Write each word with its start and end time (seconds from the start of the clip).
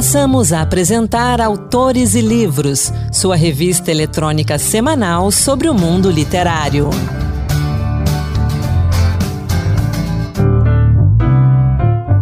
Passamos 0.00 0.50
a 0.50 0.62
apresentar 0.62 1.42
Autores 1.42 2.14
e 2.14 2.22
Livros, 2.22 2.90
sua 3.12 3.36
revista 3.36 3.90
eletrônica 3.90 4.58
semanal 4.58 5.30
sobre 5.30 5.68
o 5.68 5.74
mundo 5.74 6.10
literário. 6.10 6.88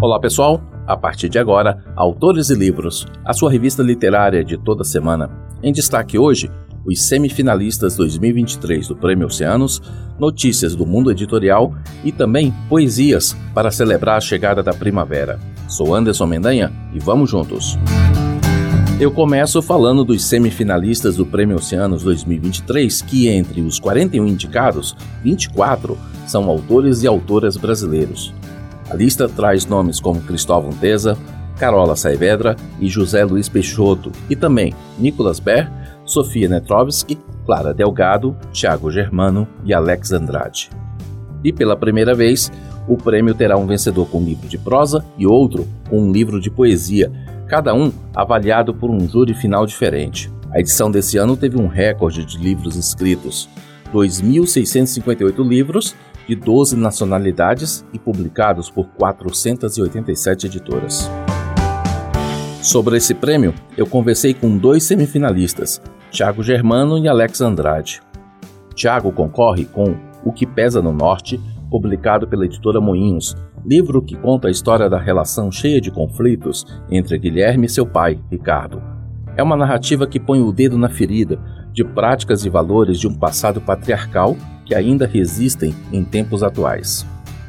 Olá, 0.02 0.18
pessoal. 0.18 0.60
A 0.88 0.96
partir 0.96 1.28
de 1.28 1.38
agora, 1.38 1.84
Autores 1.94 2.50
e 2.50 2.56
Livros, 2.56 3.06
a 3.24 3.32
sua 3.32 3.48
revista 3.48 3.80
literária 3.80 4.42
de 4.42 4.56
toda 4.58 4.82
semana. 4.82 5.30
Em 5.62 5.72
destaque 5.72 6.18
hoje, 6.18 6.50
os 6.84 7.02
semifinalistas 7.02 7.94
2023 7.94 8.88
do 8.88 8.96
Prêmio 8.96 9.28
Oceanos, 9.28 9.80
notícias 10.18 10.74
do 10.74 10.84
mundo 10.84 11.12
editorial 11.12 11.72
e 12.02 12.10
também 12.10 12.52
poesias 12.68 13.36
para 13.54 13.70
celebrar 13.70 14.16
a 14.16 14.20
chegada 14.20 14.64
da 14.64 14.74
primavera. 14.74 15.38
Sou 15.68 15.94
Anderson 15.94 16.26
Mendanha 16.26 16.72
e 16.94 16.98
vamos 16.98 17.30
juntos. 17.30 17.78
Eu 18.98 19.12
começo 19.12 19.62
falando 19.62 20.04
dos 20.04 20.24
semifinalistas 20.24 21.16
do 21.16 21.24
Prêmio 21.24 21.56
Oceanos 21.56 22.02
2023, 22.02 23.02
que 23.02 23.28
entre 23.28 23.60
os 23.60 23.78
41 23.78 24.26
indicados, 24.26 24.96
24 25.22 25.96
são 26.26 26.48
autores 26.48 27.02
e 27.02 27.06
autoras 27.06 27.56
brasileiros. 27.56 28.34
A 28.90 28.94
lista 28.94 29.28
traz 29.28 29.66
nomes 29.66 30.00
como 30.00 30.22
Cristóvão 30.22 30.72
Teza, 30.72 31.16
Carola 31.58 31.94
Saavedra 31.94 32.56
e 32.80 32.88
José 32.88 33.24
Luiz 33.24 33.48
Peixoto, 33.48 34.10
e 34.28 34.34
também 34.34 34.74
Nicolas 34.98 35.38
Ber, 35.38 35.70
Sofia 36.04 36.48
Netrovski, 36.48 37.18
Clara 37.44 37.74
Delgado, 37.74 38.34
Thiago 38.52 38.90
Germano 38.90 39.46
e 39.64 39.74
Alex 39.74 40.12
Andrade. 40.12 40.70
E 41.42 41.52
pela 41.52 41.76
primeira 41.76 42.14
vez, 42.14 42.50
o 42.86 42.96
prêmio 42.96 43.34
terá 43.34 43.56
um 43.56 43.66
vencedor 43.66 44.06
com 44.08 44.18
um 44.18 44.24
livro 44.24 44.48
de 44.48 44.58
prosa 44.58 45.04
e 45.16 45.26
outro 45.26 45.68
com 45.88 46.00
um 46.00 46.12
livro 46.12 46.40
de 46.40 46.50
poesia, 46.50 47.12
cada 47.46 47.74
um 47.74 47.92
avaliado 48.14 48.74
por 48.74 48.90
um 48.90 49.08
júri 49.08 49.34
final 49.34 49.66
diferente. 49.66 50.30
A 50.50 50.60
edição 50.60 50.90
desse 50.90 51.18
ano 51.18 51.36
teve 51.36 51.60
um 51.60 51.66
recorde 51.66 52.24
de 52.24 52.38
livros 52.38 52.76
inscritos: 52.76 53.48
2.658 53.92 55.46
livros 55.46 55.94
de 56.26 56.34
12 56.34 56.76
nacionalidades 56.76 57.84
e 57.92 57.98
publicados 57.98 58.70
por 58.70 58.86
487 58.98 60.46
editoras. 60.46 61.10
Sobre 62.62 62.96
esse 62.96 63.14
prêmio, 63.14 63.54
eu 63.76 63.86
conversei 63.86 64.34
com 64.34 64.58
dois 64.58 64.82
semifinalistas, 64.82 65.80
Tiago 66.10 66.42
Germano 66.42 66.98
e 66.98 67.08
Alex 67.08 67.40
Andrade. 67.40 68.02
Tiago 68.74 69.10
concorre 69.10 69.64
com 69.64 69.94
O 70.28 70.32
que 70.32 70.44
Pesa 70.44 70.82
no 70.82 70.92
Norte, 70.92 71.40
publicado 71.70 72.28
pela 72.28 72.44
editora 72.44 72.82
Moinhos, 72.82 73.34
livro 73.64 74.02
que 74.02 74.14
conta 74.14 74.48
a 74.48 74.50
história 74.50 74.86
da 74.86 74.98
relação 74.98 75.50
cheia 75.50 75.80
de 75.80 75.90
conflitos 75.90 76.66
entre 76.90 77.18
Guilherme 77.18 77.64
e 77.64 77.70
seu 77.70 77.86
pai, 77.86 78.20
Ricardo. 78.30 78.82
É 79.38 79.42
uma 79.42 79.56
narrativa 79.56 80.06
que 80.06 80.20
põe 80.20 80.42
o 80.42 80.52
dedo 80.52 80.76
na 80.76 80.90
ferida 80.90 81.40
de 81.72 81.82
práticas 81.82 82.44
e 82.44 82.50
valores 82.50 83.00
de 83.00 83.08
um 83.08 83.14
passado 83.14 83.58
patriarcal 83.58 84.36
que 84.66 84.74
ainda 84.74 85.06
resistem 85.06 85.74
em 85.90 86.04
tempos 86.04 86.42
atuais. 86.42 87.06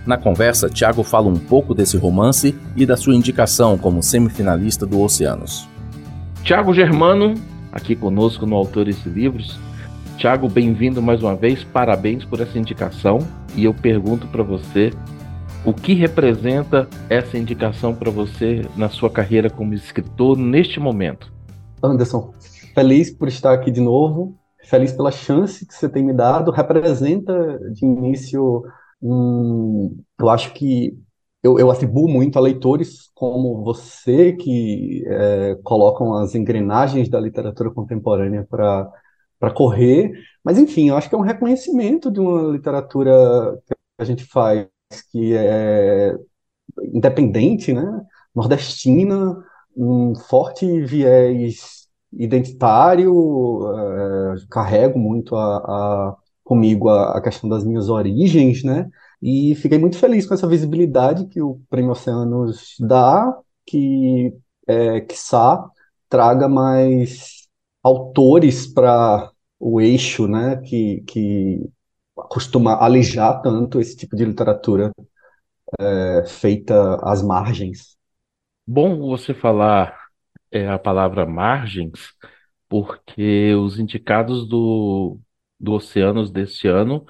Na 0.07 0.15
conversa, 0.15 0.69
Tiago 0.69 1.03
fala 1.03 1.27
um 1.27 1.37
pouco 1.37 1.75
desse 1.75 1.97
romance 1.97 2.57
e 2.77 2.85
da 2.85 2.95
sua 2.95 3.13
indicação 3.13 3.77
como 3.77 4.01
semifinalista 4.01 4.85
do 4.85 5.01
Oceanos. 5.01 5.67
Tiago 6.45 6.73
Germano, 6.73 7.33
aqui 7.73 7.93
conosco 7.93 8.45
no 8.45 8.55
Autores 8.55 9.05
e 9.05 9.09
Livros, 9.09 9.59
Tiago, 10.19 10.49
bem-vindo 10.49 11.01
mais 11.01 11.23
uma 11.23 11.33
vez, 11.33 11.63
parabéns 11.63 12.25
por 12.25 12.41
essa 12.41 12.59
indicação. 12.59 13.19
E 13.55 13.63
eu 13.63 13.73
pergunto 13.73 14.27
para 14.27 14.43
você 14.43 14.91
o 15.65 15.73
que 15.73 15.93
representa 15.93 16.89
essa 17.09 17.37
indicação 17.37 17.95
para 17.95 18.11
você 18.11 18.63
na 18.75 18.89
sua 18.89 19.09
carreira 19.09 19.49
como 19.49 19.73
escritor 19.73 20.37
neste 20.37 20.77
momento. 20.77 21.31
Anderson, 21.81 22.33
feliz 22.75 23.09
por 23.09 23.29
estar 23.29 23.53
aqui 23.53 23.71
de 23.71 23.79
novo, 23.79 24.37
feliz 24.65 24.91
pela 24.91 25.09
chance 25.09 25.65
que 25.65 25.73
você 25.73 25.87
tem 25.87 26.03
me 26.03 26.11
dado. 26.11 26.51
Representa 26.51 27.57
de 27.71 27.85
início. 27.85 28.65
Eu 29.01 30.29
acho 30.29 30.53
que 30.53 30.99
eu, 31.41 31.57
eu, 31.57 31.71
atribuo 31.71 32.09
muito 32.09 32.37
a 32.37 32.41
leitores 32.41 33.09
como 33.15 33.63
você 33.63 34.33
que 34.33 35.01
é, 35.07 35.57
colocam 35.63 36.13
as 36.15 36.35
engrenagens 36.35 37.07
da 37.07 37.21
literatura 37.21 37.71
contemporânea 37.71 38.45
para 38.49 38.85
para 39.39 39.51
correr. 39.53 40.13
Mas, 40.43 40.57
enfim, 40.57 40.89
eu 40.89 40.97
acho 40.97 41.09
que 41.09 41.15
é 41.15 41.17
um 41.17 41.21
reconhecimento 41.21 42.11
de 42.11 42.19
uma 42.19 42.51
literatura 42.51 43.59
que 43.67 43.75
a 43.97 44.03
gente 44.03 44.25
faz, 44.25 44.67
que 45.11 45.35
é 45.35 46.15
independente, 46.93 47.73
né? 47.73 48.05
nordestina, 48.35 49.43
um 49.75 50.15
forte 50.15 50.81
viés 50.81 51.87
identitário, 52.11 53.13
é, 53.77 54.35
carrego 54.49 54.97
muito 54.99 55.35
a, 55.35 55.57
a 55.57 56.15
comigo 56.43 56.89
a, 56.89 57.17
a, 57.17 57.21
questão 57.21 57.49
das 57.49 57.63
minhas 57.63 57.89
origens, 57.89 58.63
né? 58.63 58.89
E 59.21 59.53
fiquei 59.55 59.77
muito 59.77 59.97
feliz 59.97 60.25
com 60.25 60.33
essa 60.33 60.47
visibilidade 60.47 61.27
que 61.27 61.41
o 61.41 61.61
Prêmio 61.69 61.91
Oceanos 61.91 62.75
dá, 62.79 63.37
que, 63.65 64.33
é, 64.67 65.01
quiçá, 65.01 65.69
traga 66.09 66.47
mais 66.47 67.38
autores 67.83 68.67
para 68.67 69.31
o 69.59 69.81
eixo, 69.81 70.27
né, 70.27 70.57
que, 70.57 71.01
que 71.07 71.69
costuma 72.15 72.83
alijar 72.83 73.41
tanto 73.41 73.79
esse 73.79 73.95
tipo 73.97 74.15
de 74.15 74.25
literatura 74.25 74.91
é, 75.91 76.25
feita 76.27 76.95
às 77.03 77.21
margens. 77.23 77.97
Bom 78.67 78.99
você 79.09 79.33
falar 79.33 79.97
é, 80.51 80.67
a 80.69 80.79
palavra 80.79 81.25
margens, 81.25 82.13
porque 82.69 83.53
os 83.55 83.79
indicados 83.79 84.47
do, 84.47 85.19
do 85.59 85.73
Oceanos 85.73 86.31
desse 86.31 86.67
ano 86.67 87.05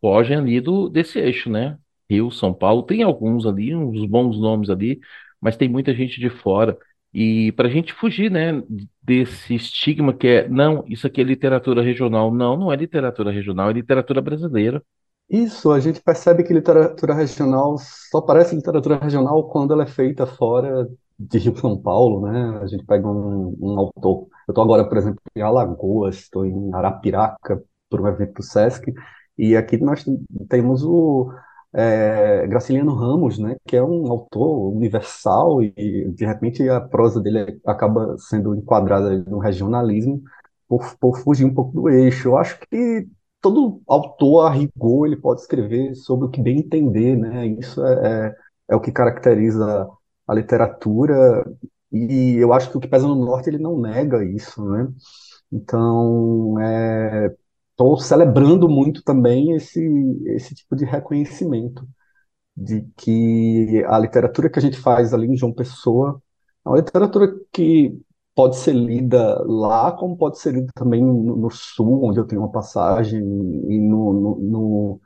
fogem 0.00 0.36
ali 0.38 0.60
do, 0.60 0.88
desse 0.88 1.18
eixo, 1.18 1.50
né? 1.50 1.78
Rio, 2.10 2.30
São 2.30 2.54
Paulo, 2.54 2.82
tem 2.84 3.02
alguns 3.02 3.46
ali, 3.46 3.74
uns 3.74 4.06
bons 4.06 4.38
nomes 4.40 4.70
ali, 4.70 5.00
mas 5.40 5.56
tem 5.56 5.68
muita 5.68 5.94
gente 5.94 6.20
de 6.20 6.30
fora. 6.30 6.78
E 7.14 7.52
para 7.52 7.68
a 7.68 7.70
gente 7.70 7.92
fugir, 7.94 8.30
né, 8.30 8.52
desse 9.04 9.54
estigma 9.54 10.14
que 10.14 10.26
é, 10.26 10.48
não, 10.48 10.84
isso 10.88 11.06
aqui 11.06 11.20
é 11.20 11.24
literatura 11.24 11.82
regional. 11.82 12.32
Não, 12.32 12.56
não 12.56 12.72
é 12.72 12.76
literatura 12.76 13.30
regional, 13.30 13.70
é 13.70 13.72
literatura 13.74 14.20
brasileira. 14.22 14.82
Isso, 15.28 15.70
a 15.70 15.80
gente 15.80 16.02
percebe 16.02 16.44
que 16.44 16.52
literatura 16.52 17.14
regional 17.14 17.76
só 17.78 18.20
parece 18.20 18.54
literatura 18.54 18.98
regional 18.98 19.48
quando 19.48 19.72
ela 19.72 19.84
é 19.84 19.86
feita 19.86 20.26
fora 20.26 20.88
de 21.18 21.38
Rio 21.38 21.56
São 21.56 21.80
Paulo, 21.80 22.26
né? 22.26 22.58
A 22.62 22.66
gente 22.66 22.84
pega 22.84 23.08
um, 23.08 23.56
um 23.60 23.78
autor. 23.78 24.26
Eu 24.46 24.52
estou 24.52 24.64
agora, 24.64 24.86
por 24.88 24.98
exemplo, 24.98 25.20
em 25.34 25.40
Alagoas, 25.40 26.16
estou 26.16 26.44
em 26.44 26.74
Arapiraca, 26.74 27.62
por 27.88 28.00
um 28.00 28.08
evento 28.08 28.34
do 28.34 28.42
Sesc, 28.42 28.92
e 29.38 29.56
aqui 29.56 29.78
nós 29.78 30.04
temos 30.48 30.82
o 30.84 31.30
é, 31.74 32.46
Graciliano 32.46 32.94
Ramos, 32.94 33.38
né, 33.38 33.56
que 33.66 33.76
é 33.76 33.82
um 33.82 34.10
autor 34.10 34.72
universal 34.74 35.62
e 35.62 36.10
de 36.12 36.24
repente 36.24 36.68
a 36.68 36.80
prosa 36.80 37.20
dele 37.20 37.60
acaba 37.66 38.16
sendo 38.18 38.54
enquadrada 38.54 39.18
no 39.24 39.38
regionalismo 39.38 40.22
por, 40.68 40.96
por 40.98 41.18
fugir 41.18 41.44
um 41.44 41.54
pouco 41.54 41.72
do 41.72 41.88
eixo. 41.88 42.28
Eu 42.28 42.38
acho 42.38 42.58
que 42.70 43.08
todo 43.40 43.82
autor 43.86 44.46
a 44.46 44.50
rigor 44.50 45.06
ele 45.06 45.16
pode 45.16 45.40
escrever 45.42 45.94
sobre 45.96 46.26
o 46.26 46.30
que 46.30 46.40
bem 46.40 46.60
entender, 46.60 47.16
né? 47.16 47.46
Isso 47.46 47.84
é, 47.84 48.28
é, 48.28 48.36
é 48.70 48.76
o 48.76 48.80
que 48.80 48.92
caracteriza 48.92 49.88
a 50.26 50.34
literatura 50.34 51.44
e 51.92 52.36
eu 52.36 52.52
acho 52.52 52.70
que 52.70 52.76
o 52.78 52.80
que 52.80 52.88
pesa 52.88 53.06
no 53.06 53.14
norte 53.14 53.48
ele 53.50 53.58
não 53.58 53.78
nega 53.80 54.24
isso, 54.24 54.64
né? 54.68 54.88
Então, 55.52 56.58
é, 56.60 57.34
estou 57.74 57.98
celebrando 57.98 58.68
muito 58.68 59.02
também 59.02 59.52
esse, 59.52 59.80
esse 60.26 60.54
tipo 60.54 60.76
de 60.76 60.84
reconhecimento 60.84 61.86
de 62.56 62.82
que 62.96 63.84
a 63.86 63.98
literatura 63.98 64.48
que 64.48 64.58
a 64.58 64.62
gente 64.62 64.78
faz 64.78 65.12
ali 65.12 65.26
em 65.26 65.36
João 65.36 65.52
Pessoa 65.52 66.22
é 66.64 66.68
uma 66.68 66.78
literatura 66.78 67.34
que 67.52 68.00
pode 68.34 68.56
ser 68.56 68.72
lida 68.72 69.42
lá, 69.44 69.92
como 69.92 70.16
pode 70.16 70.38
ser 70.38 70.54
lida 70.54 70.70
também 70.74 71.02
no, 71.02 71.36
no 71.36 71.50
Sul, 71.50 72.04
onde 72.04 72.18
eu 72.18 72.26
tenho 72.26 72.42
uma 72.42 72.50
passagem, 72.50 73.20
e 73.20 73.78
no, 73.78 74.12
no, 74.12 74.38
no 74.40 75.00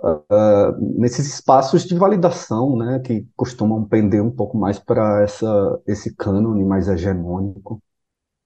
uh, 0.00 1.00
nesses 1.00 1.26
espaços 1.26 1.84
de 1.84 1.96
validação, 1.96 2.76
né, 2.76 3.00
que 3.00 3.26
costumam 3.36 3.84
pender 3.84 4.22
um 4.22 4.30
pouco 4.30 4.56
mais 4.56 4.78
para 4.78 5.22
essa 5.22 5.80
esse 5.86 6.14
cânone 6.14 6.64
mais 6.64 6.88
hegemônico. 6.88 7.82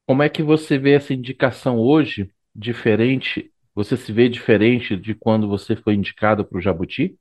Como 0.07 0.23
é 0.23 0.29
que 0.29 0.43
você 0.43 0.79
vê 0.79 0.95
essa 0.95 1.15
indicação 1.15 1.79
hoje 1.79 2.31
diferente, 2.55 3.52
você 3.75 3.97
se 3.97 4.13
vê 4.13 4.29
diferente 4.29 4.97
de 4.97 5.15
quando 5.15 5.49
você 5.49 5.75
foi 5.75 5.95
indicado 5.95 6.45
para 6.45 6.59
o 6.59 6.61
Jabuti? 6.61 7.19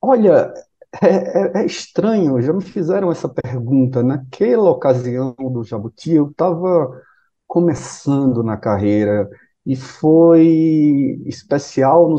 Olha, 0.00 0.52
é, 1.02 1.06
é, 1.58 1.62
é, 1.62 1.66
estranho, 1.66 2.40
já 2.42 2.52
me 2.52 2.62
fizeram 2.62 3.10
essa 3.10 3.28
pergunta. 3.28 4.02
Naquela 4.02 4.70
ocasião 4.70 5.34
do 5.38 5.62
Jabuti, 5.64 6.12
eu 6.12 6.30
estava 6.30 7.00
começando 7.46 8.42
na 8.42 8.56
carreira 8.56 9.28
e 9.64 9.76
foi 9.76 11.20
especial 11.26 12.08
no, 12.08 12.16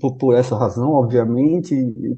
por, 0.00 0.16
por, 0.16 0.34
essa 0.34 0.56
razão, 0.56 0.92
obviamente, 0.92 1.74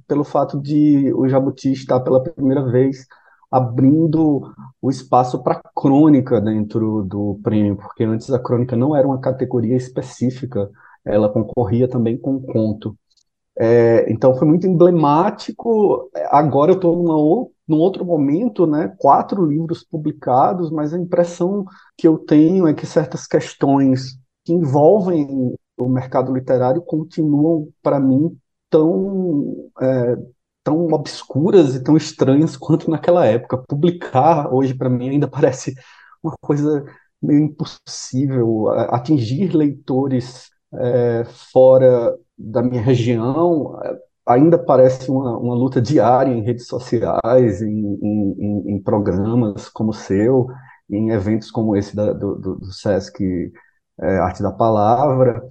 pelo 0.07 0.25
fato 0.25 0.61
de 0.61 1.13
o 1.15 1.29
Jabuti 1.29 1.73
estar 1.73 2.01
pela 2.01 2.23
primeira 2.23 2.65
vez 2.71 3.07
abrindo 3.51 4.53
o 4.81 4.91
espaço 4.91 5.43
para 5.43 5.61
crônica 5.75 6.41
dentro 6.41 7.03
do 7.05 7.41
prêmio, 7.43 7.77
porque 7.77 8.05
antes 8.05 8.31
a 8.31 8.39
crônica 8.39 8.77
não 8.77 8.95
era 8.95 9.07
uma 9.07 9.21
categoria 9.21 9.77
específica, 9.77 10.71
ela 11.05 11.29
concorria 11.29 11.89
também 11.89 12.17
com 12.17 12.41
conto. 12.41 12.97
É, 13.59 14.11
então 14.11 14.35
foi 14.35 14.47
muito 14.49 14.67
emblemático. 14.67 16.11
Agora 16.31 16.73
eu 16.73 16.77
estou 16.77 16.97
num 17.69 17.79
outro 17.79 18.05
momento, 18.05 18.67
né? 18.67 18.95
Quatro 18.99 19.45
livros 19.45 19.85
publicados, 19.85 20.71
mas 20.71 20.95
a 20.95 20.99
impressão 20.99 21.65
que 21.97 22.09
eu 22.09 22.19
tenho 22.19 22.67
é 22.67 22.75
que 22.75 22.87
certas 22.87 23.27
questões 23.27 24.19
que 24.45 24.53
envolvem 24.53 25.55
o 25.79 25.89
mercado 25.89 26.33
literário 26.33 26.83
continuam, 26.83 27.69
para 27.83 27.99
mim, 27.99 28.37
tão, 28.69 29.71
é, 29.81 30.17
tão 30.71 30.93
obscuras 30.93 31.75
e 31.75 31.83
tão 31.83 31.97
estranhas 31.97 32.57
quanto 32.57 32.89
naquela 32.89 33.27
época. 33.27 33.59
Publicar 33.59 34.53
hoje, 34.55 34.73
para 34.75 34.89
mim, 34.89 35.11
ainda 35.11 35.27
parece 35.29 35.75
uma 36.23 36.35
coisa 36.41 36.85
meio 37.21 37.41
impossível. 37.41 38.69
Atingir 38.69 39.55
leitores 39.57 40.49
é, 40.75 41.25
fora 41.53 42.17
da 42.39 42.63
minha 42.63 42.81
região 42.81 43.77
ainda 44.27 44.57
parece 44.57 45.11
uma, 45.11 45.37
uma 45.37 45.55
luta 45.55 45.81
diária 45.81 46.31
em 46.33 46.43
redes 46.43 46.67
sociais, 46.67 47.61
em, 47.63 47.99
em, 48.01 48.75
em 48.75 48.83
programas 48.83 49.69
como 49.69 49.91
o 49.91 49.95
seu, 49.95 50.47
em 50.89 51.11
eventos 51.11 51.51
como 51.51 51.77
esse 51.77 51.97
da, 51.97 52.13
do, 52.13 52.37
do, 52.37 52.55
do 52.57 52.73
SESC 52.73 53.53
é, 54.01 54.19
Arte 54.19 54.43
da 54.43 54.53
Palavra. 54.53 55.43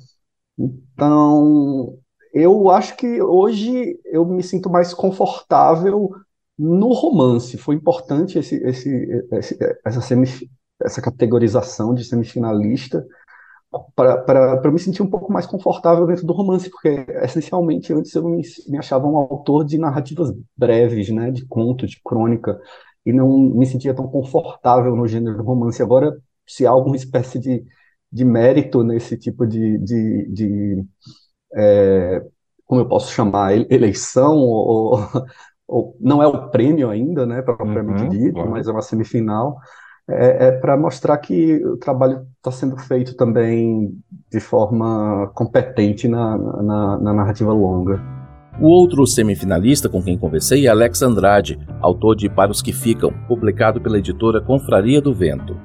Então, 0.58 1.99
eu 2.34 2.70
acho 2.70 2.96
que 2.98 3.22
hoje 3.22 4.00
eu 4.06 4.26
me 4.26 4.44
sinto 4.44 4.70
mais 4.70 4.94
confortável 4.94 6.12
no 6.58 6.94
romance. 6.94 7.58
Foi 7.58 7.76
importante 7.76 8.38
esse, 8.40 8.56
esse, 8.64 8.90
esse 9.32 9.58
essa, 9.86 10.16
essa 10.82 11.02
categorização 11.02 11.94
de 11.94 12.04
semifinalista 12.04 13.06
para 13.96 14.72
me 14.72 14.80
sentir 14.80 15.04
um 15.04 15.10
pouco 15.10 15.32
mais 15.32 15.46
confortável 15.46 16.08
dentro 16.08 16.26
do 16.26 16.34
romance, 16.34 16.70
porque 16.70 17.06
essencialmente 17.24 17.94
antes 17.94 18.14
eu 18.16 18.24
me, 18.28 18.42
me 18.68 18.78
achava 18.78 19.08
um 19.08 19.18
autor 19.18 19.64
de 19.64 19.78
narrativas 19.78 20.34
breves, 20.58 21.10
né, 21.10 21.30
de 21.32 21.46
conto, 21.46 21.86
de 21.86 22.02
crônica, 22.04 22.60
e 23.06 23.14
não 23.14 23.38
me 23.38 23.66
sentia 23.66 23.94
tão 23.94 24.08
confortável 24.08 24.96
no 24.96 25.08
gênero 25.08 25.44
romance. 25.44 25.82
Agora, 25.84 26.18
se 26.48 26.66
há 26.66 26.72
alguma 26.72 26.96
espécie 26.96 27.38
de, 27.40 27.64
de 28.12 28.26
mérito 28.26 28.84
nesse 28.84 29.18
tipo 29.18 29.46
de, 29.46 29.78
de, 29.78 30.26
de 30.34 30.86
é, 31.54 32.24
como 32.66 32.82
eu 32.82 32.86
posso 32.88 33.12
chamar, 33.12 33.54
eleição, 33.72 34.38
ou, 34.38 35.00
ou, 35.68 35.98
não 36.00 36.22
é 36.22 36.28
o 36.28 36.50
prêmio 36.50 36.90
ainda, 36.90 37.26
né, 37.26 37.42
propriamente 37.42 38.04
uhum, 38.04 38.10
dito, 38.10 38.34
claro. 38.34 38.52
mas 38.52 38.68
é 38.68 38.72
uma 38.72 38.82
semifinal, 38.82 39.58
é, 40.10 40.48
é 40.48 40.52
para 40.52 40.76
mostrar 40.76 41.18
que 41.18 41.64
o 41.66 41.78
trabalho 41.78 42.26
está 42.38 42.52
sendo 42.52 42.78
feito 42.78 43.16
também 43.16 43.94
de 44.32 44.40
forma 44.40 45.32
competente 45.36 46.08
na, 46.08 46.38
na, 46.38 46.98
na 47.00 47.14
narrativa 47.14 47.54
longa. 47.54 48.02
O 48.60 48.68
outro 48.68 49.08
semifinalista 49.08 49.88
com 49.88 50.04
quem 50.04 50.18
conversei 50.18 50.68
é 50.68 50.70
Alex 50.70 51.02
Andrade, 51.02 51.58
autor 51.80 52.16
de 52.16 52.28
Para 52.28 52.52
os 52.52 52.62
que 52.62 52.74
Ficam, 52.74 53.14
publicado 53.28 53.80
pela 53.80 53.98
editora 53.98 54.42
Confraria 54.42 55.02
do 55.02 55.14
Vento. 55.14 55.56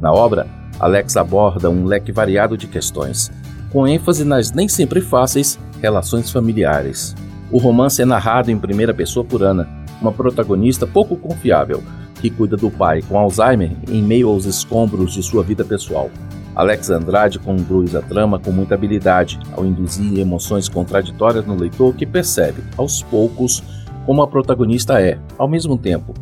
Na 0.00 0.12
obra, 0.12 0.46
Alex 0.80 1.16
aborda 1.16 1.70
um 1.70 1.84
leque 1.84 2.10
variado 2.10 2.56
de 2.56 2.66
questões, 2.66 3.30
com 3.70 3.86
ênfase 3.86 4.24
nas 4.24 4.52
nem 4.52 4.68
sempre 4.68 5.00
fáceis 5.00 5.58
relações 5.80 6.30
familiares. 6.30 7.14
O 7.50 7.58
romance 7.58 8.02
é 8.02 8.04
narrado 8.04 8.50
em 8.50 8.58
primeira 8.58 8.92
pessoa 8.92 9.24
por 9.24 9.42
Ana, 9.42 9.68
uma 10.00 10.12
protagonista 10.12 10.86
pouco 10.86 11.16
confiável, 11.16 11.82
que 12.20 12.30
cuida 12.30 12.56
do 12.56 12.70
pai 12.70 13.02
com 13.02 13.18
Alzheimer 13.18 13.72
em 13.88 14.02
meio 14.02 14.28
aos 14.28 14.44
escombros 14.44 15.14
de 15.14 15.22
sua 15.22 15.42
vida 15.42 15.64
pessoal. 15.64 16.10
Alex 16.54 16.90
Andrade 16.90 17.38
conduz 17.38 17.94
a 17.94 18.02
trama 18.02 18.38
com 18.38 18.50
muita 18.50 18.74
habilidade, 18.74 19.38
ao 19.52 19.64
induzir 19.64 20.18
emoções 20.18 20.68
contraditórias 20.68 21.46
no 21.46 21.56
leitor 21.56 21.94
que 21.94 22.04
percebe, 22.04 22.62
aos 22.76 23.02
poucos, 23.02 23.62
como 24.04 24.22
a 24.22 24.28
protagonista 24.28 25.00
é, 25.00 25.18
ao 25.38 25.48
mesmo 25.48 25.78
tempo, 25.78 26.12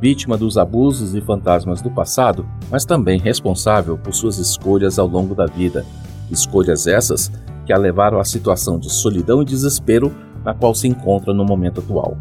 vítima 0.00 0.36
dos 0.36 0.56
abusos 0.56 1.14
e 1.14 1.20
fantasmas 1.20 1.82
do 1.82 1.90
passado, 1.90 2.46
mas 2.70 2.84
também 2.84 3.20
responsável 3.20 3.98
por 3.98 4.14
suas 4.14 4.38
escolhas 4.38 4.98
ao 4.98 5.06
longo 5.06 5.34
da 5.34 5.46
vida. 5.46 5.84
Escolhas 6.32 6.86
essas 6.86 7.30
que 7.66 7.72
a 7.72 7.76
levaram 7.76 8.18
à 8.18 8.24
situação 8.24 8.78
de 8.78 8.90
solidão 8.90 9.42
e 9.42 9.44
desespero 9.44 10.12
na 10.44 10.54
qual 10.54 10.74
se 10.74 10.88
encontra 10.88 11.32
no 11.32 11.44
momento 11.44 11.80
atual. 11.80 12.16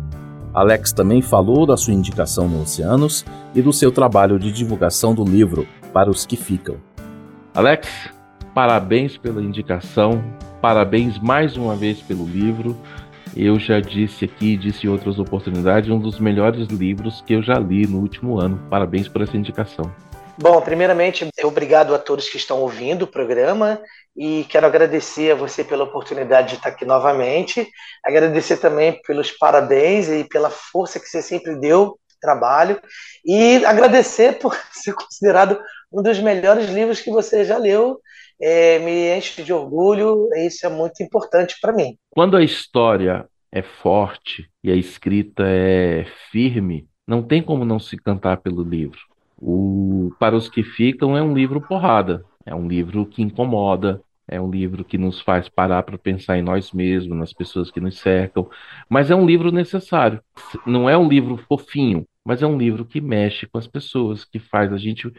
Alex 0.53 0.91
também 0.91 1.21
falou 1.21 1.65
da 1.65 1.77
sua 1.77 1.93
indicação 1.93 2.47
no 2.47 2.61
Oceanos 2.61 3.25
e 3.55 3.61
do 3.61 3.71
seu 3.71 3.91
trabalho 3.91 4.37
de 4.37 4.51
divulgação 4.51 5.15
do 5.15 5.23
livro 5.23 5.65
Para 5.93 6.09
os 6.09 6.25
que 6.25 6.35
Ficam. 6.35 6.75
Alex, 7.53 7.87
parabéns 8.53 9.17
pela 9.17 9.41
indicação, 9.41 10.21
parabéns 10.61 11.17
mais 11.19 11.55
uma 11.55 11.75
vez 11.75 12.01
pelo 12.01 12.25
livro. 12.25 12.75
Eu 13.35 13.57
já 13.57 13.79
disse 13.79 14.25
aqui, 14.25 14.57
disse 14.57 14.85
em 14.85 14.89
outras 14.89 15.17
oportunidades, 15.17 15.89
um 15.89 15.99
dos 15.99 16.19
melhores 16.19 16.67
livros 16.67 17.21
que 17.25 17.33
eu 17.33 17.41
já 17.41 17.57
li 17.57 17.87
no 17.87 17.99
último 17.99 18.37
ano. 18.37 18.59
Parabéns 18.69 19.07
por 19.07 19.21
essa 19.21 19.37
indicação. 19.37 19.89
Bom, 20.37 20.61
primeiramente, 20.61 21.27
obrigado 21.43 21.93
a 21.93 21.99
todos 21.99 22.29
que 22.29 22.37
estão 22.37 22.61
ouvindo 22.61 23.03
o 23.03 23.07
programa 23.07 23.81
e 24.15 24.45
quero 24.49 24.65
agradecer 24.65 25.31
a 25.31 25.35
você 25.35 25.63
pela 25.63 25.83
oportunidade 25.83 26.49
de 26.49 26.55
estar 26.55 26.69
aqui 26.69 26.85
novamente. 26.85 27.67
Agradecer 28.03 28.57
também 28.57 28.99
pelos 29.05 29.31
parabéns 29.31 30.09
e 30.09 30.23
pela 30.23 30.49
força 30.49 30.99
que 30.99 31.07
você 31.07 31.21
sempre 31.21 31.55
deu 31.55 31.97
trabalho 32.19 32.79
e 33.25 33.63
agradecer 33.65 34.39
por 34.39 34.55
ser 34.71 34.93
considerado 34.93 35.59
um 35.91 36.01
dos 36.01 36.19
melhores 36.19 36.69
livros 36.69 37.01
que 37.01 37.11
você 37.11 37.43
já 37.43 37.57
leu. 37.57 37.99
É, 38.41 38.79
me 38.79 39.15
enche 39.15 39.43
de 39.43 39.53
orgulho, 39.53 40.27
isso 40.35 40.65
é 40.65 40.69
muito 40.69 41.03
importante 41.03 41.57
para 41.61 41.73
mim. 41.73 41.95
Quando 42.09 42.35
a 42.35 42.43
história 42.43 43.27
é 43.51 43.61
forte 43.61 44.49
e 44.63 44.71
a 44.71 44.75
escrita 44.75 45.43
é 45.45 46.05
firme, 46.31 46.87
não 47.07 47.21
tem 47.21 47.43
como 47.43 47.65
não 47.65 47.79
se 47.79 47.97
cantar 47.97 48.37
pelo 48.37 48.63
livro. 48.63 49.10
O 49.41 50.11
Para 50.19 50.35
os 50.35 50.47
que 50.47 50.61
Ficam 50.61 51.17
é 51.17 51.23
um 51.23 51.33
livro 51.33 51.59
porrada, 51.59 52.23
é 52.45 52.53
um 52.53 52.67
livro 52.67 53.05
que 53.05 53.23
incomoda, 53.23 54.01
é 54.27 54.39
um 54.39 54.49
livro 54.49 54.85
que 54.85 54.97
nos 54.97 55.19
faz 55.19 55.49
parar 55.49 55.83
para 55.83 55.97
pensar 55.97 56.37
em 56.37 56.41
nós 56.41 56.71
mesmos, 56.71 57.17
nas 57.17 57.33
pessoas 57.33 57.71
que 57.71 57.81
nos 57.81 57.99
cercam, 57.99 58.47
mas 58.87 59.09
é 59.09 59.15
um 59.15 59.25
livro 59.25 59.51
necessário. 59.51 60.21
Não 60.65 60.89
é 60.89 60.97
um 60.97 61.07
livro 61.07 61.37
fofinho, 61.37 62.05
mas 62.23 62.41
é 62.41 62.47
um 62.47 62.57
livro 62.57 62.85
que 62.85 63.01
mexe 63.01 63.47
com 63.47 63.57
as 63.57 63.67
pessoas, 63.67 64.23
que 64.23 64.39
faz 64.39 64.71
a 64.71 64.77
gente 64.77 65.11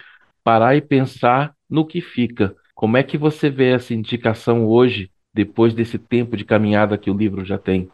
parar 0.45 0.77
e 0.77 0.81
pensar 0.81 1.53
no 1.69 1.85
que 1.85 2.01
fica. 2.01 2.55
Como 2.75 2.97
é 2.97 3.03
que 3.03 3.19
você 3.19 3.51
vê 3.51 3.73
essa 3.73 3.93
indicação 3.93 4.67
hoje, 4.67 5.11
depois 5.35 5.75
desse 5.75 5.99
tempo 5.99 6.37
de 6.37 6.45
caminhada 6.45 6.97
que 6.97 7.11
o 7.11 7.17
livro 7.17 7.45
já 7.45 7.59
tem? 7.59 7.91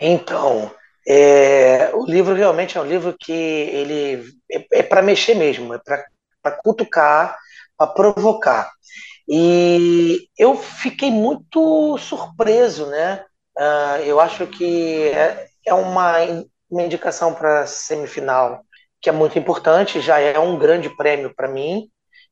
Então, 0.00 0.70
é, 1.08 1.90
o 1.94 2.04
livro 2.04 2.34
realmente 2.34 2.76
é 2.76 2.80
um 2.80 2.86
livro 2.86 3.16
que 3.18 3.32
ele 3.32 4.24
é, 4.50 4.80
é 4.80 4.82
para 4.82 5.02
mexer 5.02 5.34
mesmo, 5.34 5.74
é 5.74 5.78
para 5.78 6.04
cutucar, 6.62 7.38
para 7.76 7.86
provocar. 7.86 8.70
E 9.28 10.28
eu 10.38 10.56
fiquei 10.56 11.10
muito 11.10 11.98
surpreso, 11.98 12.86
né? 12.86 13.24
Uh, 13.58 14.02
eu 14.04 14.20
acho 14.20 14.46
que 14.46 15.08
é, 15.08 15.46
é 15.64 15.74
uma, 15.74 16.14
uma 16.70 16.82
indicação 16.82 17.34
para 17.34 17.66
semifinal 17.66 18.60
que 19.00 19.08
é 19.08 19.12
muito 19.12 19.38
importante, 19.38 20.00
já 20.00 20.18
é 20.18 20.38
um 20.38 20.58
grande 20.58 20.94
prêmio 20.96 21.34
para 21.34 21.48
mim, 21.48 21.88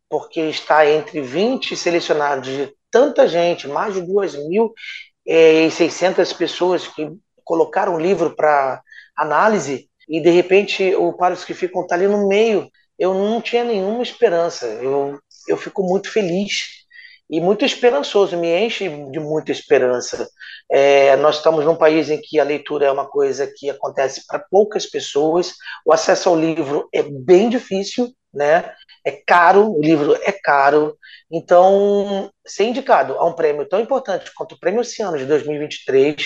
porque 0.09 0.41
está 0.41 0.89
entre 0.89 1.21
20 1.21 1.77
selecionados 1.77 2.49
de 2.49 2.73
tanta 2.91 3.29
gente, 3.29 3.69
mais 3.69 3.95
de 3.95 4.03
2.600 4.03 6.37
pessoas 6.37 6.89
que 6.89 7.09
colocaram 7.45 7.95
o 7.95 8.01
livro 8.01 8.35
para 8.35 8.83
análise 9.17 9.89
e 10.09 10.21
de 10.21 10.31
repente 10.31 10.95
o 10.95 11.13
para 11.13 11.35
os 11.35 11.45
que 11.45 11.55
ficam 11.55 11.87
tá 11.87 11.95
ali 11.95 12.07
no 12.07 12.29
meio. 12.29 12.69
Eu 12.99 13.15
não 13.15 13.41
tinha 13.41 13.65
nenhuma 13.65 14.03
esperança. 14.03 14.67
Eu, 14.67 15.19
eu 15.49 15.57
fico 15.57 15.83
muito 15.83 16.11
feliz 16.11 16.84
e 17.29 17.41
muito 17.41 17.65
esperançoso, 17.65 18.37
me 18.37 18.55
enche 18.65 18.89
de 19.11 19.19
muita 19.19 19.51
esperança. 19.51 20.29
É, 20.71 21.17
nós 21.17 21.37
estamos 21.37 21.65
num 21.65 21.77
país 21.77 22.11
em 22.11 22.21
que 22.21 22.39
a 22.39 22.45
leitura 22.45 22.87
é 22.87 22.93
uma 22.93 23.07
coisa 23.07 23.51
que 23.57 23.71
acontece 23.71 24.27
para 24.27 24.45
poucas 24.51 24.87
pessoas, 24.87 25.55
o 25.85 25.93
acesso 25.93 26.29
ao 26.29 26.39
livro 26.39 26.89
é 26.93 27.03
bem 27.03 27.49
difícil, 27.49 28.13
né? 28.33 28.73
É 29.05 29.13
caro, 29.13 29.71
o 29.71 29.81
livro 29.81 30.19
é 30.23 30.33
caro, 30.33 30.97
então 31.31 32.31
ser 32.45 32.65
indicado 32.65 33.15
a 33.15 33.25
um 33.25 33.35
prêmio 33.35 33.69
tão 33.69 33.81
importante 33.81 34.33
quanto 34.35 34.55
o 34.55 34.61
Prêmio 34.61 34.81
Oceano 34.81 35.19
de 35.19 35.27
2023 35.27 36.17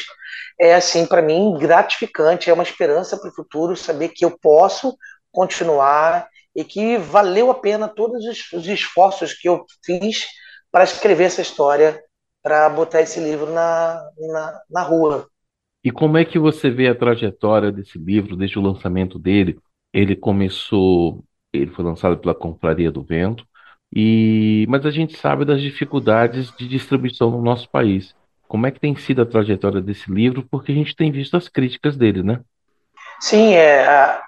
é 0.61 0.75
assim 0.75 1.05
para 1.05 1.23
mim 1.23 1.55
gratificante, 1.59 2.49
é 2.49 2.53
uma 2.53 2.63
esperança 2.63 3.17
para 3.17 3.31
o 3.31 3.35
futuro 3.35 3.77
saber 3.77 4.11
que 4.11 4.25
eu 4.25 4.37
posso 4.39 4.97
continuar 5.31 6.29
e 6.55 6.65
que 6.65 6.97
valeu 6.97 7.51
a 7.51 7.55
pena 7.55 7.89
todos 7.89 8.25
os 8.53 8.67
esforços 8.67 9.35
que 9.35 9.49
eu 9.49 9.65
fiz 9.85 10.27
para 10.71 10.85
escrever 10.85 11.25
essa 11.25 11.41
história, 11.41 12.03
para 12.43 12.69
botar 12.69 13.01
esse 13.01 13.21
livro 13.21 13.53
na, 13.53 14.03
na, 14.19 14.61
na 14.71 14.83
rua. 14.83 15.29
E 15.83 15.91
como 15.91 16.19
é 16.19 16.25
que 16.25 16.39
você 16.39 16.71
vê 16.71 16.89
a 16.89 16.95
trajetória 16.95 17.71
desse 17.73 17.99
livro, 17.99 18.37
desde 18.37 18.59
o 18.59 18.63
lançamento 18.63 19.19
dele, 19.19 19.59
Ele 19.93 20.17
começou, 20.17 21.25
ele 21.53 21.71
foi 21.71 21.85
lançado 21.85 22.19
pela 22.19 22.35
Confraria 22.35 22.91
do 22.91 23.03
Vento, 23.03 23.47
e 23.95 24.67
mas 24.69 24.85
a 24.85 24.91
gente 24.91 25.17
sabe 25.17 25.45
das 25.45 25.63
dificuldades 25.63 26.55
de 26.57 26.69
distribuição 26.69 27.31
no 27.31 27.41
nosso 27.41 27.71
país. 27.71 28.15
Como 28.47 28.67
é 28.67 28.71
que 28.71 28.81
tem 28.81 28.97
sido 28.97 29.23
a 29.23 29.27
trajetória 29.27 29.81
desse 29.81 30.11
livro? 30.11 30.47
Porque 30.51 30.73
a 30.73 30.75
gente 30.75 30.97
tem 30.97 31.11
visto 31.11 31.37
as 31.37 31.49
críticas 31.49 31.97
dele, 31.97 32.23
né? 32.23 32.41
Sim, 33.21 33.55
é, 33.55 34.21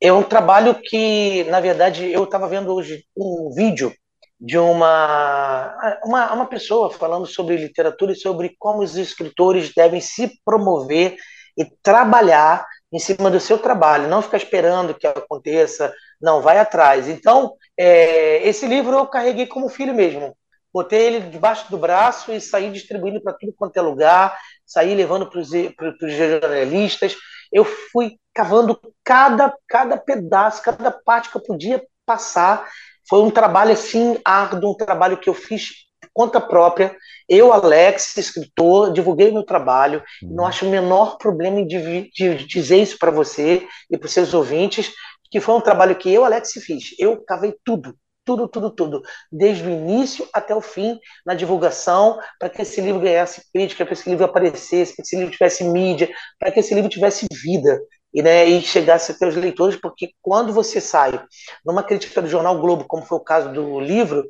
é 0.00 0.12
um 0.12 0.22
trabalho 0.22 0.74
que, 0.74 1.44
na 1.44 1.60
verdade, 1.60 2.10
eu 2.10 2.24
estava 2.24 2.48
vendo 2.48 2.72
hoje 2.72 3.04
um 3.16 3.52
vídeo 3.54 3.92
de 4.40 4.58
uma, 4.58 5.98
uma, 6.04 6.32
uma 6.32 6.46
pessoa 6.46 6.90
falando 6.90 7.26
sobre 7.26 7.56
literatura 7.56 8.12
e 8.12 8.16
sobre 8.16 8.54
como 8.58 8.82
os 8.82 8.96
escritores 8.96 9.72
devem 9.74 10.00
se 10.00 10.30
promover 10.44 11.16
e 11.56 11.64
trabalhar 11.82 12.66
em 12.92 12.98
cima 12.98 13.30
do 13.30 13.40
seu 13.40 13.58
trabalho, 13.58 14.08
não 14.08 14.22
ficar 14.22 14.36
esperando 14.36 14.94
que 14.94 15.06
aconteça, 15.06 15.92
não, 16.20 16.40
vai 16.40 16.58
atrás. 16.58 17.08
Então, 17.08 17.54
é, 17.76 18.46
esse 18.46 18.66
livro 18.66 18.96
eu 18.96 19.06
carreguei 19.06 19.46
como 19.46 19.68
filho 19.68 19.94
mesmo. 19.94 20.36
Botei 20.72 21.06
ele 21.06 21.20
debaixo 21.20 21.70
do 21.70 21.78
braço 21.78 22.32
e 22.32 22.40
saí 22.40 22.70
distribuindo 22.70 23.20
para 23.20 23.32
tudo 23.32 23.54
quanto 23.56 23.76
é 23.76 23.80
lugar, 23.80 24.36
saí 24.66 24.94
levando 24.94 25.28
para 25.28 25.40
os 25.40 26.12
jornalistas. 26.12 27.16
Eu 27.52 27.64
fui 27.64 28.16
cavando 28.32 28.80
cada, 29.04 29.54
cada 29.68 29.96
pedaço, 29.96 30.62
cada 30.62 30.90
parte 30.90 31.30
que 31.30 31.36
eu 31.36 31.42
podia 31.42 31.80
passar. 32.04 32.68
Foi 33.08 33.20
um 33.20 33.30
trabalho 33.30 33.72
assim 33.72 34.18
árduo, 34.24 34.72
um 34.72 34.76
trabalho 34.76 35.18
que 35.18 35.28
eu 35.28 35.34
fiz 35.34 35.70
por 36.00 36.10
conta 36.12 36.40
própria. 36.40 36.96
Eu, 37.28 37.52
Alex, 37.52 38.16
escritor, 38.16 38.92
divulguei 38.92 39.30
meu 39.30 39.44
trabalho. 39.44 40.02
Uhum. 40.22 40.34
Não 40.34 40.46
acho 40.46 40.66
o 40.66 40.70
menor 40.70 41.16
problema 41.18 41.60
em 41.60 41.66
de, 41.66 42.10
de 42.10 42.46
dizer 42.46 42.78
isso 42.78 42.98
para 42.98 43.10
você 43.10 43.66
e 43.90 43.96
para 43.96 44.06
os 44.06 44.12
seus 44.12 44.34
ouvintes, 44.34 44.92
que 45.30 45.40
foi 45.40 45.54
um 45.54 45.60
trabalho 45.60 45.96
que 45.96 46.12
eu, 46.12 46.24
Alex, 46.24 46.52
fiz. 46.52 46.94
Eu 46.98 47.22
cavei 47.24 47.54
tudo, 47.64 47.96
tudo, 48.24 48.48
tudo, 48.48 48.70
tudo, 48.70 49.02
desde 49.30 49.64
o 49.64 49.70
início 49.70 50.26
até 50.32 50.54
o 50.54 50.60
fim, 50.60 50.98
na 51.26 51.34
divulgação, 51.34 52.18
para 52.38 52.48
que 52.48 52.62
esse 52.62 52.80
livro 52.80 53.00
ganhasse 53.00 53.42
crítica, 53.52 53.84
para 53.84 53.94
que 53.94 54.00
esse 54.00 54.08
livro 54.08 54.24
aparecesse, 54.24 54.94
para 54.94 55.02
que 55.02 55.08
esse 55.08 55.16
livro 55.16 55.32
tivesse 55.32 55.64
mídia, 55.64 56.08
para 56.38 56.50
que 56.50 56.60
esse 56.60 56.74
livro 56.74 56.88
tivesse 56.88 57.26
vida 57.30 57.80
e, 58.14 58.22
né, 58.22 58.46
e 58.46 58.62
chegasse 58.62 59.12
até 59.12 59.26
os 59.26 59.34
leitores, 59.34 59.76
porque 59.76 60.12
quando 60.22 60.52
você 60.52 60.80
sai 60.80 61.20
numa 61.66 61.82
crítica 61.82 62.22
do 62.22 62.28
jornal 62.28 62.58
Globo, 62.60 62.84
como 62.84 63.04
foi 63.04 63.18
o 63.18 63.24
caso 63.24 63.52
do 63.52 63.80
livro, 63.80 64.24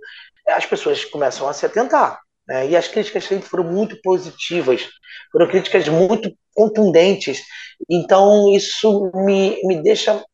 as 0.48 0.64
pessoas 0.64 1.04
começam 1.04 1.46
a 1.46 1.52
se 1.52 1.66
atentar. 1.66 2.18
Né, 2.48 2.68
e 2.70 2.76
as 2.76 2.88
críticas 2.88 3.24
sempre 3.24 3.48
foram 3.48 3.64
muito 3.64 4.00
positivas, 4.02 4.88
foram 5.30 5.48
críticas 5.48 5.86
muito 5.88 6.32
contundentes. 6.54 7.42
Então, 7.88 8.54
isso 8.54 9.10
me, 9.14 9.60
me 9.64 9.82
deixa. 9.82 10.24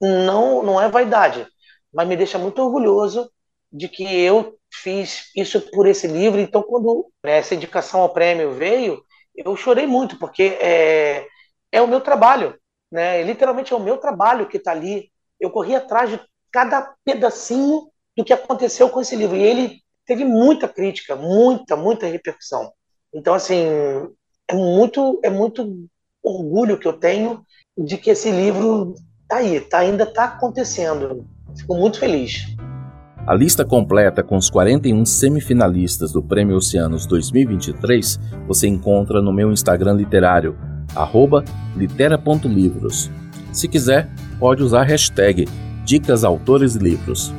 Não, 0.00 0.62
não 0.62 0.80
é 0.80 0.88
vaidade, 0.88 1.46
mas 1.92 2.06
me 2.06 2.16
deixa 2.16 2.38
muito 2.38 2.60
orgulhoso 2.60 3.30
de 3.72 3.88
que 3.88 4.04
eu 4.04 4.56
fiz 4.72 5.30
isso 5.36 5.60
por 5.72 5.86
esse 5.86 6.06
livro. 6.06 6.40
Então, 6.40 6.62
quando 6.62 7.10
né, 7.24 7.38
essa 7.38 7.54
indicação 7.54 8.00
ao 8.00 8.12
prêmio 8.12 8.52
veio, 8.52 9.02
eu 9.34 9.56
chorei 9.56 9.86
muito, 9.86 10.18
porque 10.18 10.58
é, 10.60 11.26
é 11.72 11.80
o 11.82 11.88
meu 11.88 12.00
trabalho. 12.00 12.56
Né? 12.94 13.24
Literalmente 13.24 13.72
é 13.72 13.76
o 13.76 13.82
meu 13.82 13.96
trabalho 13.96 14.46
que 14.46 14.56
está 14.56 14.70
ali. 14.70 15.10
Eu 15.40 15.50
corri 15.50 15.74
atrás 15.74 16.08
de 16.08 16.20
cada 16.52 16.94
pedacinho 17.04 17.88
do 18.16 18.24
que 18.24 18.32
aconteceu 18.32 18.88
com 18.88 19.00
esse 19.00 19.16
livro. 19.16 19.36
E 19.36 19.42
ele 19.42 19.80
teve 20.06 20.24
muita 20.24 20.68
crítica, 20.68 21.16
muita, 21.16 21.74
muita 21.74 22.06
repercussão. 22.06 22.70
Então, 23.12 23.34
assim, 23.34 23.66
é 24.46 24.54
muito, 24.54 25.18
é 25.24 25.28
muito 25.28 25.88
orgulho 26.22 26.78
que 26.78 26.86
eu 26.86 26.92
tenho 26.92 27.44
de 27.76 27.98
que 27.98 28.10
esse 28.10 28.30
livro 28.30 28.94
está 29.22 29.38
aí, 29.38 29.60
tá, 29.60 29.78
ainda 29.78 30.04
está 30.04 30.24
acontecendo. 30.26 31.26
Fico 31.58 31.74
muito 31.74 31.98
feliz. 31.98 32.44
A 33.26 33.34
lista 33.34 33.64
completa 33.64 34.22
com 34.22 34.36
os 34.36 34.48
41 34.48 35.04
semifinalistas 35.04 36.12
do 36.12 36.22
Prêmio 36.22 36.56
Oceanos 36.56 37.06
2023 37.06 38.20
você 38.46 38.68
encontra 38.68 39.20
no 39.20 39.32
meu 39.32 39.50
Instagram 39.50 39.94
literário, 39.94 40.56
arroba 40.94 41.44
litera.livros. 41.76 43.10
Se 43.52 43.68
quiser, 43.68 44.08
pode 44.38 44.62
usar 44.62 44.82
a 44.82 44.84
hashtag 44.84 45.48
Dicas 45.84 46.24
Autores 46.24 46.74
e 46.74 46.78
Livros. 46.78 47.32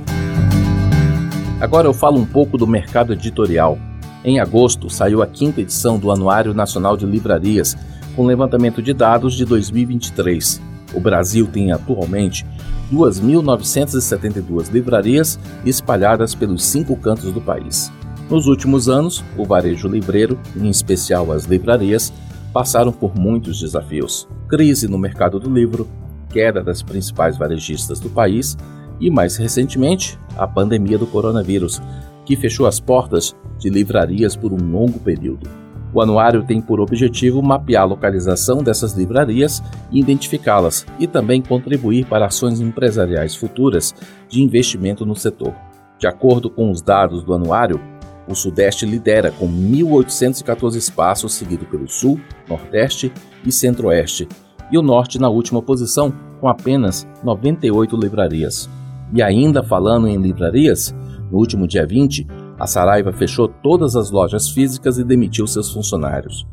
Agora 1.59 1.87
eu 1.87 1.93
falo 1.93 2.19
um 2.19 2.25
pouco 2.25 2.57
do 2.57 2.67
mercado 2.67 3.13
editorial. 3.13 3.77
Em 4.23 4.39
agosto 4.39 4.89
saiu 4.89 5.21
a 5.21 5.27
quinta 5.27 5.61
edição 5.61 5.97
do 5.97 6.11
Anuário 6.11 6.53
Nacional 6.53 6.97
de 6.97 7.05
Livrarias, 7.05 7.77
com 8.15 8.25
levantamento 8.25 8.81
de 8.81 8.93
dados 8.93 9.35
de 9.35 9.45
2023. 9.45 10.61
O 10.93 10.99
Brasil 10.99 11.47
tem 11.47 11.71
atualmente 11.71 12.45
2.972 12.93 14.71
livrarias 14.71 15.39
espalhadas 15.65 16.35
pelos 16.35 16.63
cinco 16.63 16.95
cantos 16.95 17.31
do 17.31 17.41
país. 17.41 17.91
Nos 18.29 18.47
últimos 18.47 18.89
anos, 18.89 19.23
o 19.37 19.45
varejo 19.45 19.87
livreiro, 19.87 20.39
em 20.55 20.69
especial 20.69 21.31
as 21.31 21.45
livrarias, 21.45 22.11
passaram 22.55 22.93
por 22.93 23.13
muitos 23.19 23.59
desafios: 23.59 24.25
crise 24.47 24.87
no 24.87 24.97
mercado 24.97 25.41
do 25.41 25.53
livro, 25.53 25.85
queda 26.29 26.63
das 26.63 26.81
principais 26.81 27.37
varejistas 27.37 27.99
do 27.99 28.09
país 28.09 28.57
e, 28.97 29.11
mais 29.11 29.35
recentemente, 29.35 30.17
a 30.37 30.47
pandemia 30.47 30.97
do 30.97 31.05
coronavírus, 31.05 31.81
que 32.25 32.37
fechou 32.37 32.65
as 32.65 32.79
portas 32.79 33.35
de 33.59 33.69
livrarias 33.69 34.37
por 34.37 34.53
um 34.53 34.71
longo 34.71 34.99
período. 34.99 35.49
O 35.93 36.01
anuário 36.01 36.45
tem 36.45 36.61
por 36.61 36.79
objetivo 36.79 37.43
mapear 37.43 37.83
a 37.83 37.87
localização 37.87 38.63
dessas 38.63 38.93
livrarias 38.93 39.61
e 39.91 39.99
identificá-las, 39.99 40.85
e 40.97 41.07
também 41.07 41.41
contribuir 41.41 42.05
para 42.05 42.27
ações 42.27 42.61
empresariais 42.61 43.35
futuras 43.35 43.93
de 44.29 44.41
investimento 44.41 45.05
no 45.05 45.15
setor. 45.15 45.53
De 45.99 46.07
acordo 46.07 46.49
com 46.49 46.71
os 46.71 46.81
dados 46.81 47.21
do 47.21 47.33
anuário, 47.33 47.81
o 48.27 48.35
Sudeste 48.35 48.85
lidera 48.85 49.31
com 49.31 49.47
1.814 49.47 50.75
espaços, 50.75 51.33
seguido 51.33 51.65
pelo 51.65 51.87
Sul, 51.87 52.19
Nordeste 52.47 53.11
e 53.45 53.51
Centro-Oeste, 53.51 54.27
e 54.71 54.77
o 54.77 54.81
Norte 54.81 55.19
na 55.19 55.29
última 55.29 55.61
posição, 55.61 56.13
com 56.39 56.47
apenas 56.47 57.07
98 57.23 57.95
livrarias. 57.95 58.69
E 59.13 59.21
ainda 59.21 59.61
falando 59.63 60.07
em 60.07 60.17
livrarias, 60.17 60.95
no 61.31 61.37
último 61.37 61.67
dia 61.67 61.85
20, 61.85 62.27
a 62.57 62.65
Saraiva 62.65 63.11
fechou 63.11 63.47
todas 63.47 63.95
as 63.95 64.09
lojas 64.09 64.49
físicas 64.49 64.97
e 64.97 65.03
demitiu 65.03 65.45
seus 65.45 65.71
funcionários. 65.71 66.47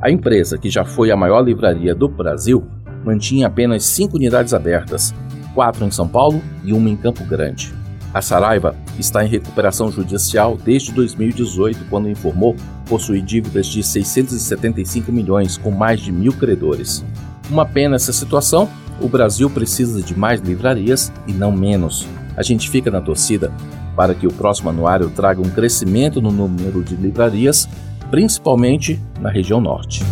A 0.00 0.10
empresa, 0.10 0.58
que 0.58 0.70
já 0.70 0.84
foi 0.84 1.10
a 1.10 1.16
maior 1.16 1.42
livraria 1.42 1.94
do 1.94 2.08
Brasil, 2.08 2.64
mantinha 3.04 3.46
apenas 3.46 3.84
cinco 3.84 4.16
unidades 4.16 4.54
abertas, 4.54 5.14
quatro 5.54 5.84
em 5.84 5.90
São 5.90 6.08
Paulo 6.08 6.40
e 6.64 6.72
uma 6.72 6.88
em 6.88 6.96
Campo 6.96 7.24
Grande. 7.24 7.81
A 8.14 8.20
Saraiva 8.20 8.76
está 8.98 9.24
em 9.24 9.28
recuperação 9.28 9.90
judicial 9.90 10.58
desde 10.62 10.92
2018, 10.92 11.86
quando 11.88 12.10
informou 12.10 12.54
possuir 12.86 13.22
dívidas 13.22 13.66
de 13.66 13.82
675 13.82 15.10
milhões 15.10 15.56
com 15.56 15.70
mais 15.70 16.00
de 16.00 16.12
mil 16.12 16.32
credores. 16.32 17.02
Uma 17.50 17.64
pena 17.64 17.96
essa 17.96 18.12
situação, 18.12 18.68
o 19.00 19.08
Brasil 19.08 19.48
precisa 19.48 20.02
de 20.02 20.16
mais 20.16 20.40
livrarias 20.40 21.10
e 21.26 21.32
não 21.32 21.50
menos. 21.50 22.06
A 22.36 22.42
gente 22.42 22.68
fica 22.68 22.90
na 22.90 23.00
torcida 23.00 23.50
para 23.96 24.14
que 24.14 24.26
o 24.26 24.32
próximo 24.32 24.68
anuário 24.68 25.10
traga 25.10 25.40
um 25.40 25.50
crescimento 25.50 26.20
no 26.20 26.30
número 26.30 26.82
de 26.82 26.94
livrarias, 26.94 27.66
principalmente 28.10 29.00
na 29.20 29.30
região 29.30 29.60
norte. 29.60 30.02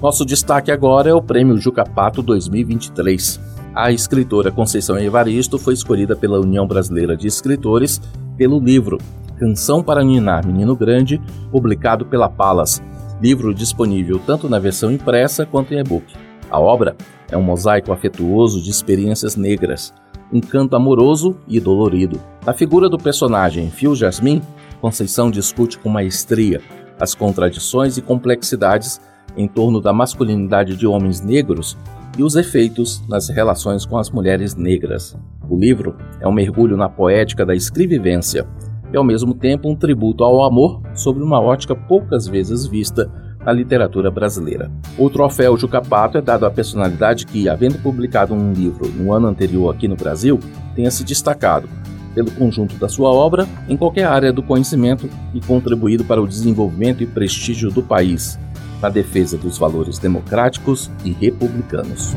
Nosso 0.00 0.24
destaque 0.24 0.72
agora 0.72 1.10
é 1.10 1.14
o 1.14 1.22
Prêmio 1.22 1.56
Jucapato 1.58 2.22
2023. 2.22 3.51
A 3.74 3.90
escritora 3.90 4.52
Conceição 4.52 4.98
Evaristo 4.98 5.58
foi 5.58 5.72
escolhida 5.72 6.14
pela 6.14 6.38
União 6.38 6.66
Brasileira 6.66 7.16
de 7.16 7.26
Escritores 7.26 8.02
pelo 8.36 8.60
livro 8.60 8.98
Canção 9.38 9.82
para 9.82 10.04
Ninar 10.04 10.46
Menino 10.46 10.76
Grande, 10.76 11.18
publicado 11.50 12.04
pela 12.04 12.28
Palas, 12.28 12.82
livro 13.18 13.54
disponível 13.54 14.20
tanto 14.26 14.46
na 14.46 14.58
versão 14.58 14.92
impressa 14.92 15.46
quanto 15.46 15.72
em 15.72 15.78
e-book. 15.78 16.04
A 16.50 16.60
obra 16.60 16.94
é 17.30 17.36
um 17.36 17.42
mosaico 17.42 17.92
afetuoso 17.92 18.60
de 18.60 18.68
experiências 18.68 19.36
negras, 19.36 19.94
um 20.30 20.40
canto 20.40 20.76
amoroso 20.76 21.38
e 21.48 21.58
dolorido. 21.58 22.20
Na 22.44 22.52
figura 22.52 22.90
do 22.90 22.98
personagem 22.98 23.70
Phil 23.70 23.94
Jasmin, 23.94 24.42
Conceição 24.82 25.30
discute 25.30 25.78
com 25.78 25.88
maestria 25.88 26.60
as 27.00 27.14
contradições 27.14 27.96
e 27.96 28.02
complexidades 28.02 29.00
em 29.34 29.48
torno 29.48 29.80
da 29.80 29.94
masculinidade 29.94 30.76
de 30.76 30.86
homens 30.86 31.22
negros 31.22 31.74
e 32.16 32.22
os 32.22 32.36
efeitos 32.36 33.02
nas 33.08 33.28
relações 33.28 33.86
com 33.86 33.96
as 33.96 34.10
mulheres 34.10 34.54
negras. 34.54 35.16
O 35.48 35.58
livro 35.58 35.96
é 36.20 36.28
um 36.28 36.32
mergulho 36.32 36.76
na 36.76 36.88
poética 36.88 37.44
da 37.44 37.54
escrevivência 37.54 38.46
e, 38.92 38.96
ao 38.96 39.04
mesmo 39.04 39.34
tempo, 39.34 39.68
um 39.68 39.76
tributo 39.76 40.22
ao 40.22 40.44
amor 40.44 40.82
sobre 40.94 41.22
uma 41.22 41.40
ótica 41.40 41.74
poucas 41.74 42.26
vezes 42.26 42.66
vista 42.66 43.10
na 43.44 43.52
literatura 43.52 44.10
brasileira. 44.10 44.70
O 44.96 45.10
troféu 45.10 45.56
Jucapato 45.56 46.18
é 46.18 46.20
dado 46.20 46.46
à 46.46 46.50
personalidade 46.50 47.26
que, 47.26 47.48
havendo 47.48 47.78
publicado 47.78 48.34
um 48.34 48.52
livro 48.52 48.88
no 48.88 49.12
ano 49.12 49.26
anterior 49.26 49.74
aqui 49.74 49.88
no 49.88 49.96
Brasil, 49.96 50.38
tenha 50.74 50.90
se 50.90 51.04
destacado 51.04 51.68
pelo 52.14 52.30
conjunto 52.32 52.76
da 52.76 52.88
sua 52.88 53.10
obra 53.10 53.48
em 53.68 53.76
qualquer 53.76 54.04
área 54.04 54.32
do 54.32 54.42
conhecimento 54.42 55.08
e 55.34 55.40
contribuído 55.40 56.04
para 56.04 56.20
o 56.20 56.28
desenvolvimento 56.28 57.02
e 57.02 57.06
prestígio 57.06 57.70
do 57.70 57.82
país, 57.82 58.38
na 58.82 58.88
defesa 58.88 59.38
dos 59.38 59.56
valores 59.56 59.98
democráticos 59.98 60.90
e 61.04 61.12
republicanos. 61.12 62.14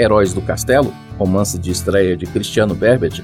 Heróis 0.00 0.32
do 0.32 0.40
Castelo, 0.40 0.94
romance 1.18 1.58
de 1.58 1.70
estreia 1.70 2.16
de 2.16 2.24
Cristiano 2.24 2.74
Berbet, 2.74 3.22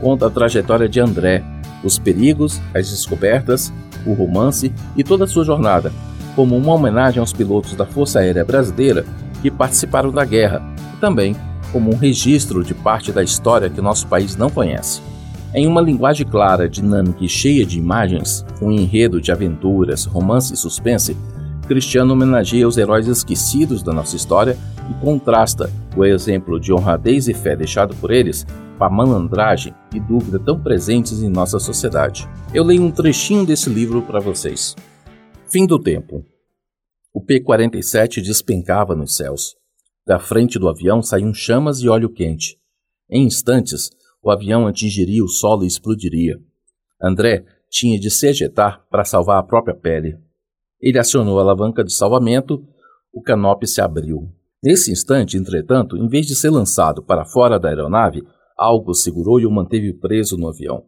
conta 0.00 0.26
a 0.26 0.30
trajetória 0.30 0.88
de 0.88 0.98
André, 0.98 1.44
os 1.82 1.98
perigos, 1.98 2.62
as 2.74 2.90
descobertas, 2.90 3.70
o 4.06 4.14
romance 4.14 4.72
e 4.96 5.04
toda 5.04 5.24
a 5.24 5.26
sua 5.26 5.44
jornada, 5.44 5.92
como 6.34 6.56
uma 6.56 6.72
homenagem 6.72 7.20
aos 7.20 7.32
pilotos 7.32 7.74
da 7.74 7.84
Força 7.84 8.20
Aérea 8.20 8.44
Brasileira 8.44 9.04
que 9.42 9.50
participaram 9.50 10.10
da 10.10 10.24
guerra 10.24 10.62
e 10.94 10.96
também 10.96 11.36
como 11.70 11.92
um 11.92 11.96
registro 11.96 12.64
de 12.64 12.72
parte 12.72 13.12
da 13.12 13.22
história 13.22 13.68
que 13.68 13.80
nosso 13.82 14.06
país 14.06 14.34
não 14.34 14.48
conhece. 14.48 15.02
Em 15.52 15.66
uma 15.66 15.80
linguagem 15.80 16.26
clara, 16.26 16.68
dinâmica 16.68 17.22
e 17.22 17.28
cheia 17.28 17.66
de 17.66 17.78
imagens, 17.78 18.44
um 18.62 18.72
enredo 18.72 19.20
de 19.20 19.30
aventuras, 19.30 20.06
romance 20.06 20.54
e 20.54 20.56
suspense, 20.56 21.16
Cristiano 21.66 22.12
homenageia 22.12 22.68
os 22.68 22.76
heróis 22.76 23.06
esquecidos 23.06 23.82
da 23.82 23.92
nossa 23.92 24.16
história 24.16 24.56
e 24.90 24.94
contrasta 25.00 25.70
o 25.96 26.04
exemplo 26.04 26.58
de 26.58 26.72
honradez 26.72 27.28
e 27.28 27.34
fé 27.34 27.56
deixado 27.56 27.94
por 27.96 28.10
eles 28.10 28.46
com 28.76 28.84
a 28.84 28.90
malandragem 28.90 29.74
e 29.94 30.00
dúvida 30.00 30.38
tão 30.38 30.60
presentes 30.60 31.22
em 31.22 31.28
nossa 31.28 31.58
sociedade. 31.58 32.28
Eu 32.52 32.64
leio 32.64 32.82
um 32.82 32.90
trechinho 32.90 33.46
desse 33.46 33.70
livro 33.70 34.02
para 34.02 34.20
vocês. 34.20 34.74
Fim 35.46 35.66
do 35.66 35.78
tempo. 35.78 36.24
O 37.12 37.20
P-47 37.20 38.20
despencava 38.20 38.94
nos 38.94 39.16
céus. 39.16 39.56
Da 40.06 40.18
frente 40.18 40.58
do 40.58 40.68
avião 40.68 41.00
saíam 41.00 41.32
chamas 41.32 41.78
e 41.80 41.88
óleo 41.88 42.10
quente. 42.10 42.58
Em 43.08 43.24
instantes, 43.24 43.90
o 44.22 44.30
avião 44.30 44.66
atingiria 44.66 45.22
o 45.22 45.28
solo 45.28 45.64
e 45.64 45.66
explodiria. 45.66 46.38
André 47.00 47.44
tinha 47.70 47.98
de 47.98 48.10
se 48.10 48.26
ejetar 48.28 48.84
para 48.90 49.04
salvar 49.04 49.38
a 49.38 49.42
própria 49.42 49.74
pele. 49.74 50.18
Ele 50.80 50.98
acionou 50.98 51.38
a 51.38 51.42
alavanca 51.42 51.84
de 51.84 51.92
salvamento, 51.92 52.66
o 53.12 53.22
canope 53.22 53.66
se 53.66 53.80
abriu. 53.80 54.28
Nesse 54.64 54.90
instante, 54.90 55.36
entretanto, 55.36 55.94
em 55.94 56.08
vez 56.08 56.24
de 56.24 56.34
ser 56.34 56.48
lançado 56.48 57.02
para 57.02 57.26
fora 57.26 57.60
da 57.60 57.68
aeronave, 57.68 58.22
algo 58.56 58.94
segurou 58.94 59.38
e 59.38 59.44
o 59.44 59.50
manteve 59.50 59.92
preso 59.92 60.38
no 60.38 60.48
avião. 60.48 60.84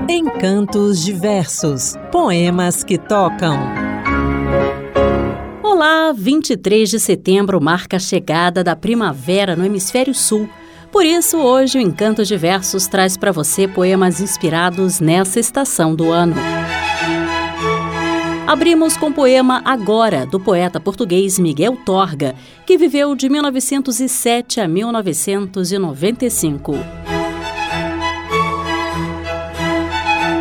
Encantos 0.10 1.06
de 1.06 1.14
Versos 1.14 1.94
Poemas 2.12 2.84
que 2.84 2.98
tocam. 2.98 3.56
Olá, 5.62 6.12
23 6.12 6.90
de 6.90 7.00
setembro 7.00 7.62
marca 7.62 7.98
a 7.98 8.00
chegada 8.00 8.64
da 8.64 8.76
primavera 8.76 9.56
no 9.56 9.64
hemisfério 9.64 10.16
sul 10.16 10.50
por 10.96 11.06
isso, 11.06 11.38
hoje 11.40 11.78
o 11.78 11.82
Encanto 11.82 12.24
de 12.24 12.38
Versos 12.38 12.88
traz 12.88 13.18
para 13.18 13.34
você 13.34 13.68
poemas 13.68 14.22
inspirados 14.22 15.02
nessa 15.02 15.42
estação 15.42 15.94
do 15.94 16.10
ano. 16.10 16.38
Abrimos 18.48 18.96
com 18.96 19.08
o 19.08 19.14
poema 19.14 19.62
Agora, 19.66 20.26
do 20.26 20.40
poeta 20.40 20.80
português 20.80 21.38
Miguel 21.38 21.76
Torga, 21.86 22.34
que 22.66 22.78
viveu 22.78 23.14
de 23.14 23.28
1907 23.28 24.62
a 24.62 24.70
1995. 24.70 26.76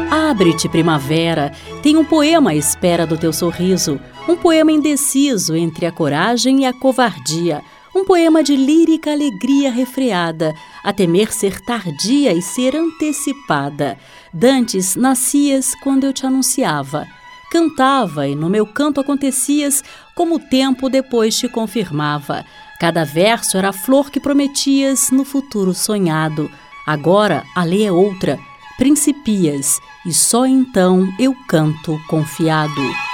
Abre-te, 0.08 0.68
primavera, 0.68 1.50
tem 1.82 1.96
um 1.96 2.04
poema 2.04 2.50
à 2.50 2.54
espera 2.54 3.04
do 3.04 3.18
teu 3.18 3.32
sorriso, 3.32 3.98
um 4.28 4.36
poema 4.36 4.70
indeciso 4.70 5.56
entre 5.56 5.84
a 5.84 5.90
coragem 5.90 6.62
e 6.62 6.64
a 6.64 6.72
covardia, 6.72 7.60
um 7.94 8.04
poema 8.04 8.42
de 8.42 8.56
lírica 8.56 9.12
alegria 9.12 9.70
refreada, 9.70 10.54
a 10.82 10.92
temer 10.92 11.32
ser 11.32 11.60
tardia 11.60 12.32
e 12.32 12.42
ser 12.42 12.74
antecipada. 12.74 13.96
Dantes, 14.32 14.96
nascias 14.96 15.74
quando 15.82 16.04
eu 16.04 16.12
te 16.12 16.26
anunciava. 16.26 17.06
Cantava 17.50 18.26
e 18.26 18.34
no 18.34 18.50
meu 18.50 18.66
canto 18.66 19.00
acontecias 19.00 19.84
como 20.14 20.36
o 20.36 20.40
tempo 20.40 20.88
depois 20.88 21.38
te 21.38 21.48
confirmava. 21.48 22.44
Cada 22.80 23.04
verso 23.04 23.56
era 23.56 23.68
a 23.68 23.72
flor 23.72 24.10
que 24.10 24.18
prometias 24.18 25.10
no 25.12 25.24
futuro 25.24 25.72
sonhado. 25.72 26.50
Agora 26.84 27.44
a 27.54 27.62
lei 27.62 27.86
é 27.86 27.92
outra, 27.92 28.38
principias, 28.76 29.78
e 30.04 30.12
só 30.12 30.44
então 30.44 31.08
eu 31.18 31.34
canto 31.46 31.98
confiado. 32.08 33.13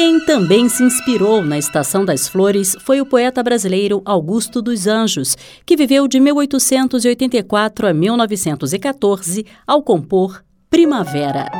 Quem 0.00 0.20
também 0.20 0.68
se 0.68 0.84
inspirou 0.84 1.42
na 1.42 1.58
Estação 1.58 2.04
das 2.04 2.28
Flores 2.28 2.76
foi 2.82 3.00
o 3.00 3.04
poeta 3.04 3.42
brasileiro 3.42 4.00
Augusto 4.04 4.62
dos 4.62 4.86
Anjos, 4.86 5.36
que 5.66 5.76
viveu 5.76 6.06
de 6.06 6.20
1884 6.20 7.88
a 7.88 7.92
1914 7.92 9.44
ao 9.66 9.82
compor 9.82 10.44
Primavera. 10.70 11.50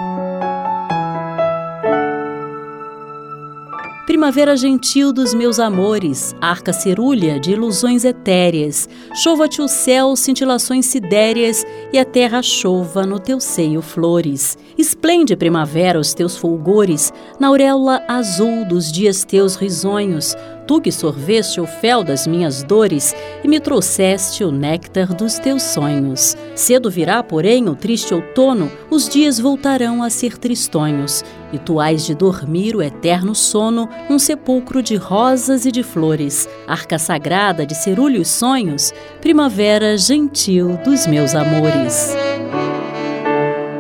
Primavera 4.09 4.57
gentil 4.57 5.13
dos 5.13 5.35
meus 5.35 5.59
amores, 5.59 6.35
arca 6.41 6.73
cerúlea 6.73 7.39
de 7.39 7.53
ilusões 7.53 8.07
etéreas, 8.07 8.89
chova-te 9.13 9.61
o 9.61 9.69
céu 9.69 10.17
cintilações 10.17 10.87
sidéreas 10.87 11.63
e 11.93 11.99
a 11.99 12.07
terra 12.07 12.41
chova 12.41 13.05
no 13.05 13.19
teu 13.19 13.39
seio 13.39 13.83
flores. 13.83 14.57
Esplende 14.79 15.37
primavera 15.37 16.01
os 16.01 16.15
teus 16.15 16.39
fulgores, 16.39 17.13
na 17.39 17.49
auréola 17.49 18.03
azul 18.09 18.65
dos 18.65 18.91
dias 18.91 19.25
teus 19.25 19.57
risonhos, 19.57 20.35
tu 20.67 20.81
que 20.81 20.93
sorveste 20.93 21.61
o 21.61 21.67
fel 21.67 22.03
das 22.03 22.27
minhas 22.27 22.63
dores 22.63 23.15
e 23.45 23.49
me 23.49 23.61
trouxeste 23.61 24.43
o 24.43 24.51
néctar 24.51 25.15
dos 25.15 25.39
teus 25.39 25.63
sonhos. 25.63 26.35
Cedo 26.55 26.91
virá, 26.91 27.23
porém, 27.23 27.69
o 27.69 27.75
triste 27.75 28.15
outono, 28.15 28.71
os 28.91 29.07
dias 29.07 29.39
voltarão 29.39 30.03
a 30.03 30.11
ser 30.11 30.39
tristonhos, 30.39 31.23
e 31.53 31.59
tu 31.59 31.79
de 31.97 32.15
dormir 32.15 32.77
o 32.77 32.83
eterno 32.83 33.35
sono, 33.35 33.89
um 34.11 34.19
sepulcro 34.19 34.83
de 34.83 34.97
rosas 34.97 35.65
e 35.65 35.73
de 35.73 35.83
flores, 35.83 36.49
arca 36.67 36.99
sagrada 36.99 37.65
de 37.65 37.75
cerúleos 37.75 38.29
sonhos, 38.29 38.93
primavera 39.21 39.97
gentil 39.97 40.79
dos 40.85 41.07
meus 41.07 41.35
amores. 41.35 42.15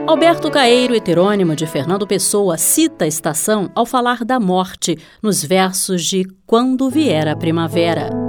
Alberto 0.06 0.50
Caeiro, 0.50 0.94
heterônimo 0.94 1.54
de 1.54 1.66
Fernando 1.66 2.06
Pessoa, 2.06 2.56
cita 2.56 3.04
a 3.04 3.08
estação 3.08 3.70
ao 3.74 3.84
falar 3.84 4.24
da 4.24 4.40
morte 4.40 4.96
nos 5.22 5.44
versos 5.44 6.02
de 6.04 6.26
Quando 6.46 6.88
Vier 6.88 7.28
a 7.28 7.36
Primavera. 7.36 8.27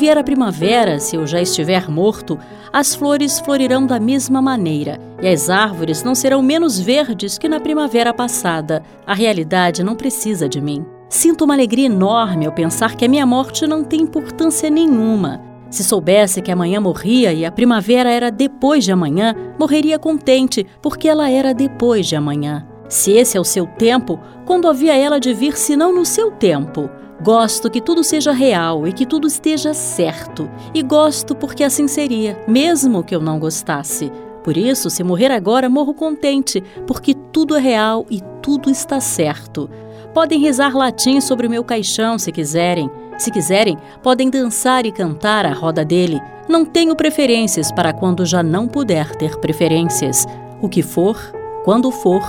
Vier 0.00 0.16
a 0.16 0.24
primavera, 0.24 0.98
se 0.98 1.16
eu 1.16 1.26
já 1.26 1.42
estiver 1.42 1.90
morto, 1.90 2.38
as 2.72 2.94
flores 2.94 3.38
florirão 3.38 3.86
da 3.86 4.00
mesma 4.00 4.40
maneira 4.40 4.98
e 5.20 5.28
as 5.28 5.50
árvores 5.50 6.02
não 6.02 6.14
serão 6.14 6.40
menos 6.40 6.80
verdes 6.80 7.36
que 7.36 7.50
na 7.50 7.60
primavera 7.60 8.14
passada. 8.14 8.82
A 9.06 9.12
realidade 9.12 9.84
não 9.84 9.94
precisa 9.94 10.48
de 10.48 10.58
mim. 10.58 10.86
Sinto 11.10 11.44
uma 11.44 11.52
alegria 11.52 11.84
enorme 11.84 12.46
ao 12.46 12.52
pensar 12.52 12.96
que 12.96 13.04
a 13.04 13.08
minha 13.08 13.26
morte 13.26 13.66
não 13.66 13.84
tem 13.84 14.00
importância 14.00 14.70
nenhuma. 14.70 15.42
Se 15.68 15.84
soubesse 15.84 16.40
que 16.40 16.50
amanhã 16.50 16.80
morria 16.80 17.34
e 17.34 17.44
a 17.44 17.52
primavera 17.52 18.10
era 18.10 18.30
depois 18.30 18.82
de 18.82 18.92
amanhã, 18.92 19.34
morreria 19.58 19.98
contente, 19.98 20.66
porque 20.80 21.08
ela 21.08 21.28
era 21.28 21.52
depois 21.52 22.06
de 22.06 22.16
amanhã. 22.16 22.66
Se 22.88 23.12
esse 23.12 23.36
é 23.36 23.40
o 23.40 23.44
seu 23.44 23.66
tempo, 23.66 24.18
quando 24.46 24.66
havia 24.66 24.96
ela 24.96 25.20
de 25.20 25.34
vir 25.34 25.58
senão 25.58 25.94
no 25.94 26.06
seu 26.06 26.30
tempo? 26.30 26.88
Gosto 27.22 27.70
que 27.70 27.82
tudo 27.82 28.02
seja 28.02 28.32
real 28.32 28.86
e 28.86 28.92
que 28.92 29.04
tudo 29.04 29.26
esteja 29.26 29.74
certo. 29.74 30.50
E 30.72 30.82
gosto 30.82 31.34
porque 31.34 31.62
assim 31.62 31.86
seria, 31.86 32.42
mesmo 32.48 33.04
que 33.04 33.14
eu 33.14 33.20
não 33.20 33.38
gostasse. 33.38 34.10
Por 34.42 34.56
isso, 34.56 34.88
se 34.88 35.02
morrer 35.02 35.30
agora, 35.30 35.68
morro 35.68 35.92
contente, 35.92 36.62
porque 36.86 37.14
tudo 37.14 37.54
é 37.56 37.60
real 37.60 38.06
e 38.10 38.22
tudo 38.40 38.70
está 38.70 39.00
certo. 39.00 39.68
Podem 40.14 40.40
rezar 40.40 40.74
latim 40.74 41.20
sobre 41.20 41.46
o 41.46 41.50
meu 41.50 41.62
caixão 41.62 42.18
se 42.18 42.32
quiserem. 42.32 42.90
Se 43.18 43.30
quiserem, 43.30 43.76
podem 44.02 44.30
dançar 44.30 44.86
e 44.86 44.92
cantar 44.92 45.44
à 45.44 45.52
roda 45.52 45.84
dele. 45.84 46.18
Não 46.48 46.64
tenho 46.64 46.96
preferências 46.96 47.70
para 47.70 47.92
quando 47.92 48.24
já 48.24 48.42
não 48.42 48.66
puder 48.66 49.14
ter 49.16 49.36
preferências. 49.36 50.26
O 50.62 50.70
que 50.70 50.82
for, 50.82 51.16
quando 51.64 51.90
for, 51.90 52.22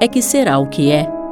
é 0.00 0.06
que 0.06 0.20
será 0.20 0.58
o 0.58 0.66
que 0.66 0.90
é. 0.90 1.23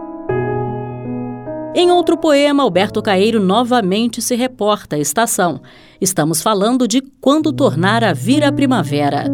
Em 1.74 1.90
outro 1.90 2.18
poema, 2.18 2.62
Alberto 2.62 3.00
Caeiro 3.00 3.40
novamente 3.40 4.20
se 4.20 4.36
reporta 4.36 4.96
à 4.96 4.98
estação. 4.98 5.62
Estamos 5.98 6.42
falando 6.42 6.86
de 6.86 7.00
quando 7.18 7.50
tornar 7.50 8.04
a 8.04 8.12
vir 8.12 8.44
a 8.44 8.52
primavera. 8.52 9.24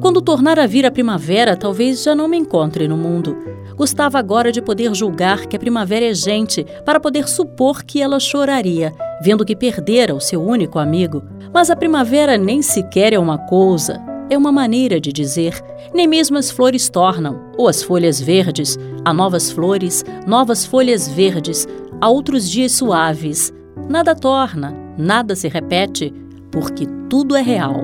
Quando 0.00 0.22
tornar 0.22 0.60
a 0.60 0.66
vir 0.66 0.86
a 0.86 0.92
primavera, 0.92 1.56
talvez 1.56 2.04
já 2.04 2.14
não 2.14 2.28
me 2.28 2.36
encontre 2.36 2.86
no 2.86 2.96
mundo. 2.96 3.36
Gostava 3.74 4.20
agora 4.20 4.52
de 4.52 4.62
poder 4.62 4.94
julgar 4.94 5.46
que 5.46 5.56
a 5.56 5.58
primavera 5.58 6.06
é 6.06 6.14
gente, 6.14 6.64
para 6.84 7.00
poder 7.00 7.28
supor 7.28 7.82
que 7.82 8.00
ela 8.00 8.20
choraria, 8.20 8.92
vendo 9.20 9.44
que 9.44 9.56
perdera 9.56 10.14
o 10.14 10.20
seu 10.20 10.40
único 10.40 10.78
amigo. 10.78 11.20
Mas 11.52 11.68
a 11.68 11.74
primavera 11.74 12.38
nem 12.38 12.62
sequer 12.62 13.12
é 13.12 13.18
uma 13.18 13.38
coisa, 13.38 14.00
é 14.30 14.38
uma 14.38 14.52
maneira 14.52 15.00
de 15.00 15.12
dizer. 15.12 15.60
Nem 15.92 16.06
mesmo 16.06 16.38
as 16.38 16.50
flores 16.50 16.88
tornam, 16.88 17.42
ou 17.58 17.68
as 17.68 17.82
folhas 17.82 18.20
verdes. 18.20 18.78
Há 19.04 19.12
novas 19.12 19.50
flores, 19.50 20.04
novas 20.26 20.64
folhas 20.64 21.08
verdes, 21.08 21.66
há 22.00 22.08
outros 22.08 22.48
dias 22.48 22.72
suaves. 22.72 23.52
Nada 23.88 24.14
torna, 24.14 24.72
nada 24.96 25.34
se 25.34 25.48
repete, 25.48 26.14
porque 26.50 26.86
tudo 27.08 27.34
é 27.34 27.42
real. 27.42 27.74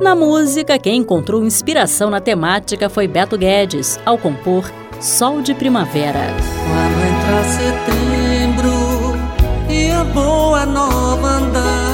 Na 0.00 0.14
música, 0.14 0.78
quem 0.78 1.00
encontrou 1.00 1.44
inspiração 1.44 2.08
na 2.08 2.20
temática 2.20 2.88
foi 2.88 3.06
Beto 3.06 3.36
Guedes, 3.36 3.98
ao 4.06 4.16
compor 4.16 4.64
Sol 5.00 5.42
de 5.42 5.54
Primavera. 5.54 6.20
Quando 6.66 7.00
setembro 7.44 8.70
e 9.68 9.90
a 9.90 10.04
boa 10.04 10.64
nova 10.64 11.28
andar 11.28 11.89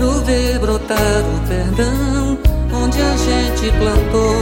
quero 0.00 0.24
ver 0.24 0.58
brotar 0.58 0.96
o 0.96 1.46
perdão 1.46 2.38
onde 2.72 3.02
a 3.02 3.16
gente 3.16 3.70
plantou. 3.76 4.34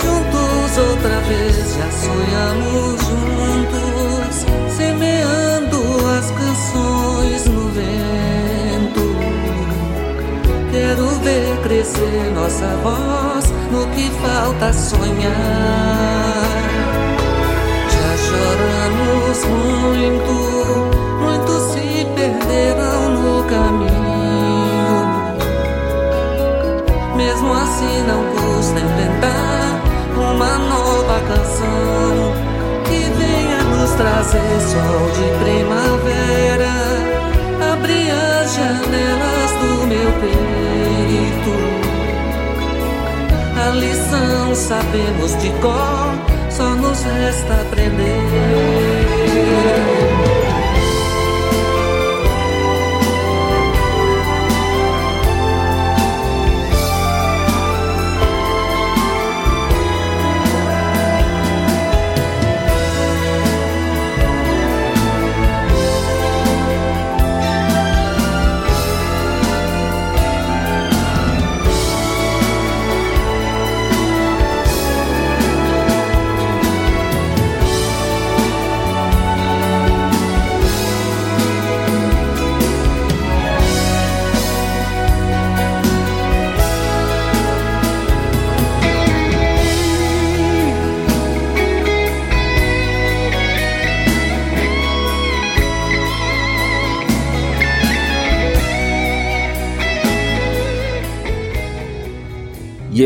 Juntos 0.00 0.78
outra 0.78 1.20
vez 1.28 1.76
já 1.76 1.90
sonhamos 1.92 3.00
juntos, 3.04 4.46
semeando 4.74 5.78
as 6.18 6.30
canções 6.30 7.44
no 7.46 7.68
vento 7.68 9.00
Quero 10.70 11.06
ver 11.22 11.62
crescer 11.62 12.32
nossa 12.34 12.66
voz 12.82 13.52
no 13.70 13.86
que 13.94 14.10
falta 14.22 14.72
sonhar. 14.72 15.34
Já 17.90 18.16
choramos 18.24 19.44
muito, 19.44 20.34
muitos 21.20 21.62
se 21.72 22.06
perderam 22.14 23.10
no 23.10 23.44
caminho. 23.44 24.05
Mesmo 27.36 27.52
assim, 27.52 28.02
não 28.08 28.24
custa 28.32 28.80
inventar 28.80 29.82
uma 30.16 30.56
nova 30.56 31.20
canção 31.28 32.32
que 32.86 32.98
venha 33.10 33.62
nos 33.62 33.90
trazer 33.90 34.60
sol 34.62 35.10
de 35.12 35.26
primavera 35.44 36.72
abrir 37.74 38.10
as 38.10 38.54
janelas 38.54 39.52
do 39.60 39.86
meu 39.86 40.10
peito. 40.22 41.54
A 43.60 43.68
lição 43.74 44.54
sabemos 44.54 45.36
de 45.36 45.50
cor, 45.60 46.14
só 46.48 46.70
nos 46.70 47.02
resta 47.02 47.52
aprender. 47.52 48.46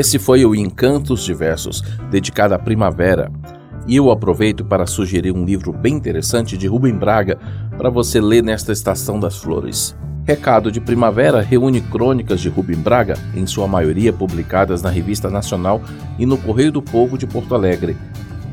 Esse 0.00 0.18
foi 0.18 0.46
o 0.46 0.54
Encantos 0.54 1.22
Diversos, 1.22 1.82
dedicado 2.10 2.54
à 2.54 2.58
primavera. 2.58 3.30
E 3.86 3.96
eu 3.96 4.10
aproveito 4.10 4.64
para 4.64 4.86
sugerir 4.86 5.30
um 5.30 5.44
livro 5.44 5.74
bem 5.74 5.92
interessante 5.92 6.56
de 6.56 6.66
Rubem 6.66 6.94
Braga 6.94 7.38
para 7.76 7.90
você 7.90 8.18
ler 8.18 8.42
nesta 8.42 8.72
estação 8.72 9.20
das 9.20 9.36
flores. 9.36 9.94
Recado 10.24 10.72
de 10.72 10.80
Primavera 10.80 11.42
reúne 11.42 11.82
crônicas 11.82 12.40
de 12.40 12.48
Rubem 12.48 12.78
Braga, 12.78 13.12
em 13.34 13.46
sua 13.46 13.68
maioria 13.68 14.10
publicadas 14.10 14.80
na 14.80 14.88
Revista 14.88 15.28
Nacional 15.28 15.82
e 16.18 16.24
no 16.24 16.38
Correio 16.38 16.72
do 16.72 16.80
Povo 16.80 17.18
de 17.18 17.26
Porto 17.26 17.54
Alegre. 17.54 17.94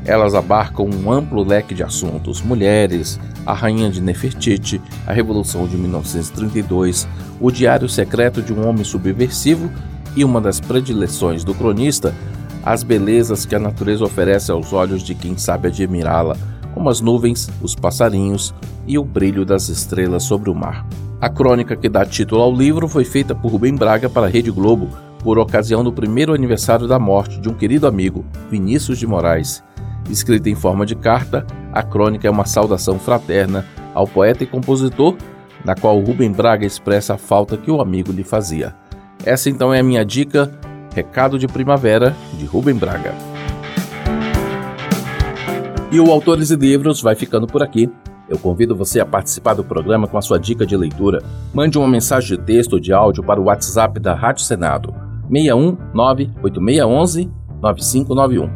Elas 0.04 0.34
abarcam 0.34 0.84
um 0.84 1.10
amplo 1.10 1.42
leque 1.42 1.74
de 1.74 1.82
assuntos: 1.82 2.42
mulheres, 2.42 3.18
a 3.46 3.54
Rainha 3.54 3.90
de 3.90 4.02
Nefertiti, 4.02 4.82
a 5.06 5.14
Revolução 5.14 5.66
de 5.66 5.78
1932, 5.78 7.08
o 7.40 7.50
Diário 7.50 7.88
Secreto 7.88 8.42
de 8.42 8.52
um 8.52 8.68
Homem 8.68 8.84
Subversivo 8.84 9.70
e 10.18 10.24
uma 10.24 10.40
das 10.40 10.58
predileções 10.58 11.44
do 11.44 11.54
cronista, 11.54 12.12
as 12.64 12.82
belezas 12.82 13.46
que 13.46 13.54
a 13.54 13.58
natureza 13.58 14.04
oferece 14.04 14.50
aos 14.50 14.72
olhos 14.72 15.04
de 15.04 15.14
quem 15.14 15.38
sabe 15.38 15.68
admirá-la, 15.68 16.36
como 16.74 16.90
as 16.90 17.00
nuvens, 17.00 17.48
os 17.62 17.76
passarinhos 17.76 18.52
e 18.84 18.98
o 18.98 19.04
brilho 19.04 19.44
das 19.44 19.68
estrelas 19.68 20.24
sobre 20.24 20.50
o 20.50 20.54
mar. 20.56 20.84
A 21.20 21.28
crônica 21.28 21.76
que 21.76 21.88
dá 21.88 22.04
título 22.04 22.42
ao 22.42 22.52
livro 22.52 22.88
foi 22.88 23.04
feita 23.04 23.32
por 23.32 23.52
Rubem 23.52 23.76
Braga 23.76 24.10
para 24.10 24.26
a 24.26 24.28
Rede 24.28 24.50
Globo 24.50 24.88
por 25.22 25.38
ocasião 25.38 25.84
do 25.84 25.92
primeiro 25.92 26.34
aniversário 26.34 26.88
da 26.88 26.98
morte 26.98 27.40
de 27.40 27.48
um 27.48 27.54
querido 27.54 27.86
amigo, 27.86 28.24
Vinícius 28.50 28.98
de 28.98 29.06
Moraes. 29.06 29.62
Escrita 30.10 30.50
em 30.50 30.54
forma 30.56 30.84
de 30.84 30.96
carta, 30.96 31.46
a 31.72 31.82
crônica 31.84 32.26
é 32.26 32.30
uma 32.30 32.44
saudação 32.44 32.98
fraterna 32.98 33.64
ao 33.94 34.06
poeta 34.06 34.42
e 34.42 34.48
compositor, 34.48 35.16
na 35.64 35.76
qual 35.76 36.00
Rubem 36.00 36.32
Braga 36.32 36.66
expressa 36.66 37.14
a 37.14 37.18
falta 37.18 37.56
que 37.56 37.70
o 37.70 37.80
amigo 37.80 38.10
lhe 38.10 38.24
fazia. 38.24 38.74
Essa 39.24 39.50
então 39.50 39.74
é 39.74 39.80
a 39.80 39.82
minha 39.82 40.04
dica 40.04 40.50
Recado 40.94 41.38
de 41.38 41.46
Primavera, 41.46 42.14
de 42.34 42.44
Rubem 42.44 42.74
Braga. 42.74 43.14
E 45.90 45.98
o 46.00 46.10
Autores 46.10 46.50
e 46.50 46.56
Livros 46.56 47.00
vai 47.00 47.14
ficando 47.14 47.46
por 47.46 47.62
aqui. 47.62 47.90
Eu 48.28 48.38
convido 48.38 48.76
você 48.76 49.00
a 49.00 49.06
participar 49.06 49.54
do 49.54 49.64
programa 49.64 50.06
com 50.06 50.18
a 50.18 50.22
sua 50.22 50.38
dica 50.38 50.66
de 50.66 50.76
leitura. 50.76 51.22
Mande 51.54 51.78
uma 51.78 51.88
mensagem 51.88 52.36
de 52.36 52.44
texto 52.44 52.74
ou 52.74 52.80
de 52.80 52.92
áudio 52.92 53.24
para 53.24 53.40
o 53.40 53.44
WhatsApp 53.44 53.98
da 53.98 54.14
Rádio 54.14 54.44
Senado, 54.44 54.94
6198611 55.30 57.30
9591. 57.62 58.50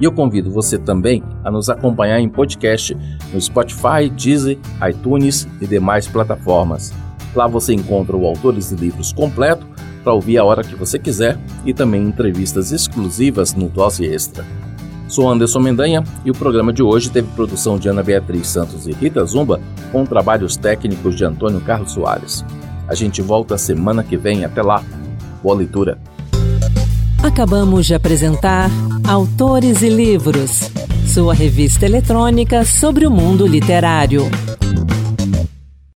E 0.00 0.04
eu 0.04 0.12
convido 0.12 0.50
você 0.50 0.78
também 0.78 1.22
a 1.44 1.50
nos 1.50 1.68
acompanhar 1.68 2.20
em 2.20 2.28
podcast 2.28 2.96
no 3.32 3.40
Spotify, 3.40 4.08
Deezer, 4.16 4.58
iTunes 4.88 5.46
e 5.60 5.66
demais 5.66 6.08
plataformas. 6.08 6.92
Lá 7.34 7.46
você 7.46 7.74
encontra 7.74 8.16
o 8.16 8.26
Autores 8.26 8.72
e 8.72 8.76
Livros 8.76 9.12
completo 9.12 9.66
para 10.02 10.12
ouvir 10.12 10.38
a 10.38 10.44
hora 10.44 10.64
que 10.64 10.74
você 10.74 10.98
quiser 10.98 11.38
e 11.64 11.72
também 11.72 12.02
entrevistas 12.02 12.72
exclusivas 12.72 13.54
no 13.54 13.68
Dose 13.68 14.04
Extra. 14.04 14.44
Sou 15.08 15.30
Anderson 15.30 15.60
Mendanha 15.60 16.02
e 16.24 16.30
o 16.30 16.34
programa 16.34 16.72
de 16.72 16.82
hoje 16.82 17.10
teve 17.10 17.28
produção 17.34 17.78
de 17.78 17.88
Ana 17.88 18.02
Beatriz 18.02 18.46
Santos 18.46 18.86
e 18.86 18.92
Rita 18.92 19.24
Zumba 19.24 19.60
com 19.90 20.06
trabalhos 20.06 20.56
técnicos 20.56 21.14
de 21.14 21.24
Antônio 21.24 21.60
Carlos 21.60 21.92
Soares. 21.92 22.44
A 22.88 22.94
gente 22.94 23.22
volta 23.22 23.56
semana 23.56 24.02
que 24.02 24.16
vem. 24.16 24.44
Até 24.44 24.62
lá. 24.62 24.82
Boa 25.42 25.56
leitura. 25.56 25.98
Acabamos 27.22 27.86
de 27.86 27.94
apresentar 27.94 28.70
Autores 29.06 29.80
e 29.80 29.88
Livros, 29.88 30.70
sua 31.06 31.32
revista 31.32 31.86
eletrônica 31.86 32.64
sobre 32.64 33.06
o 33.06 33.10
mundo 33.10 33.46
literário. 33.46 34.22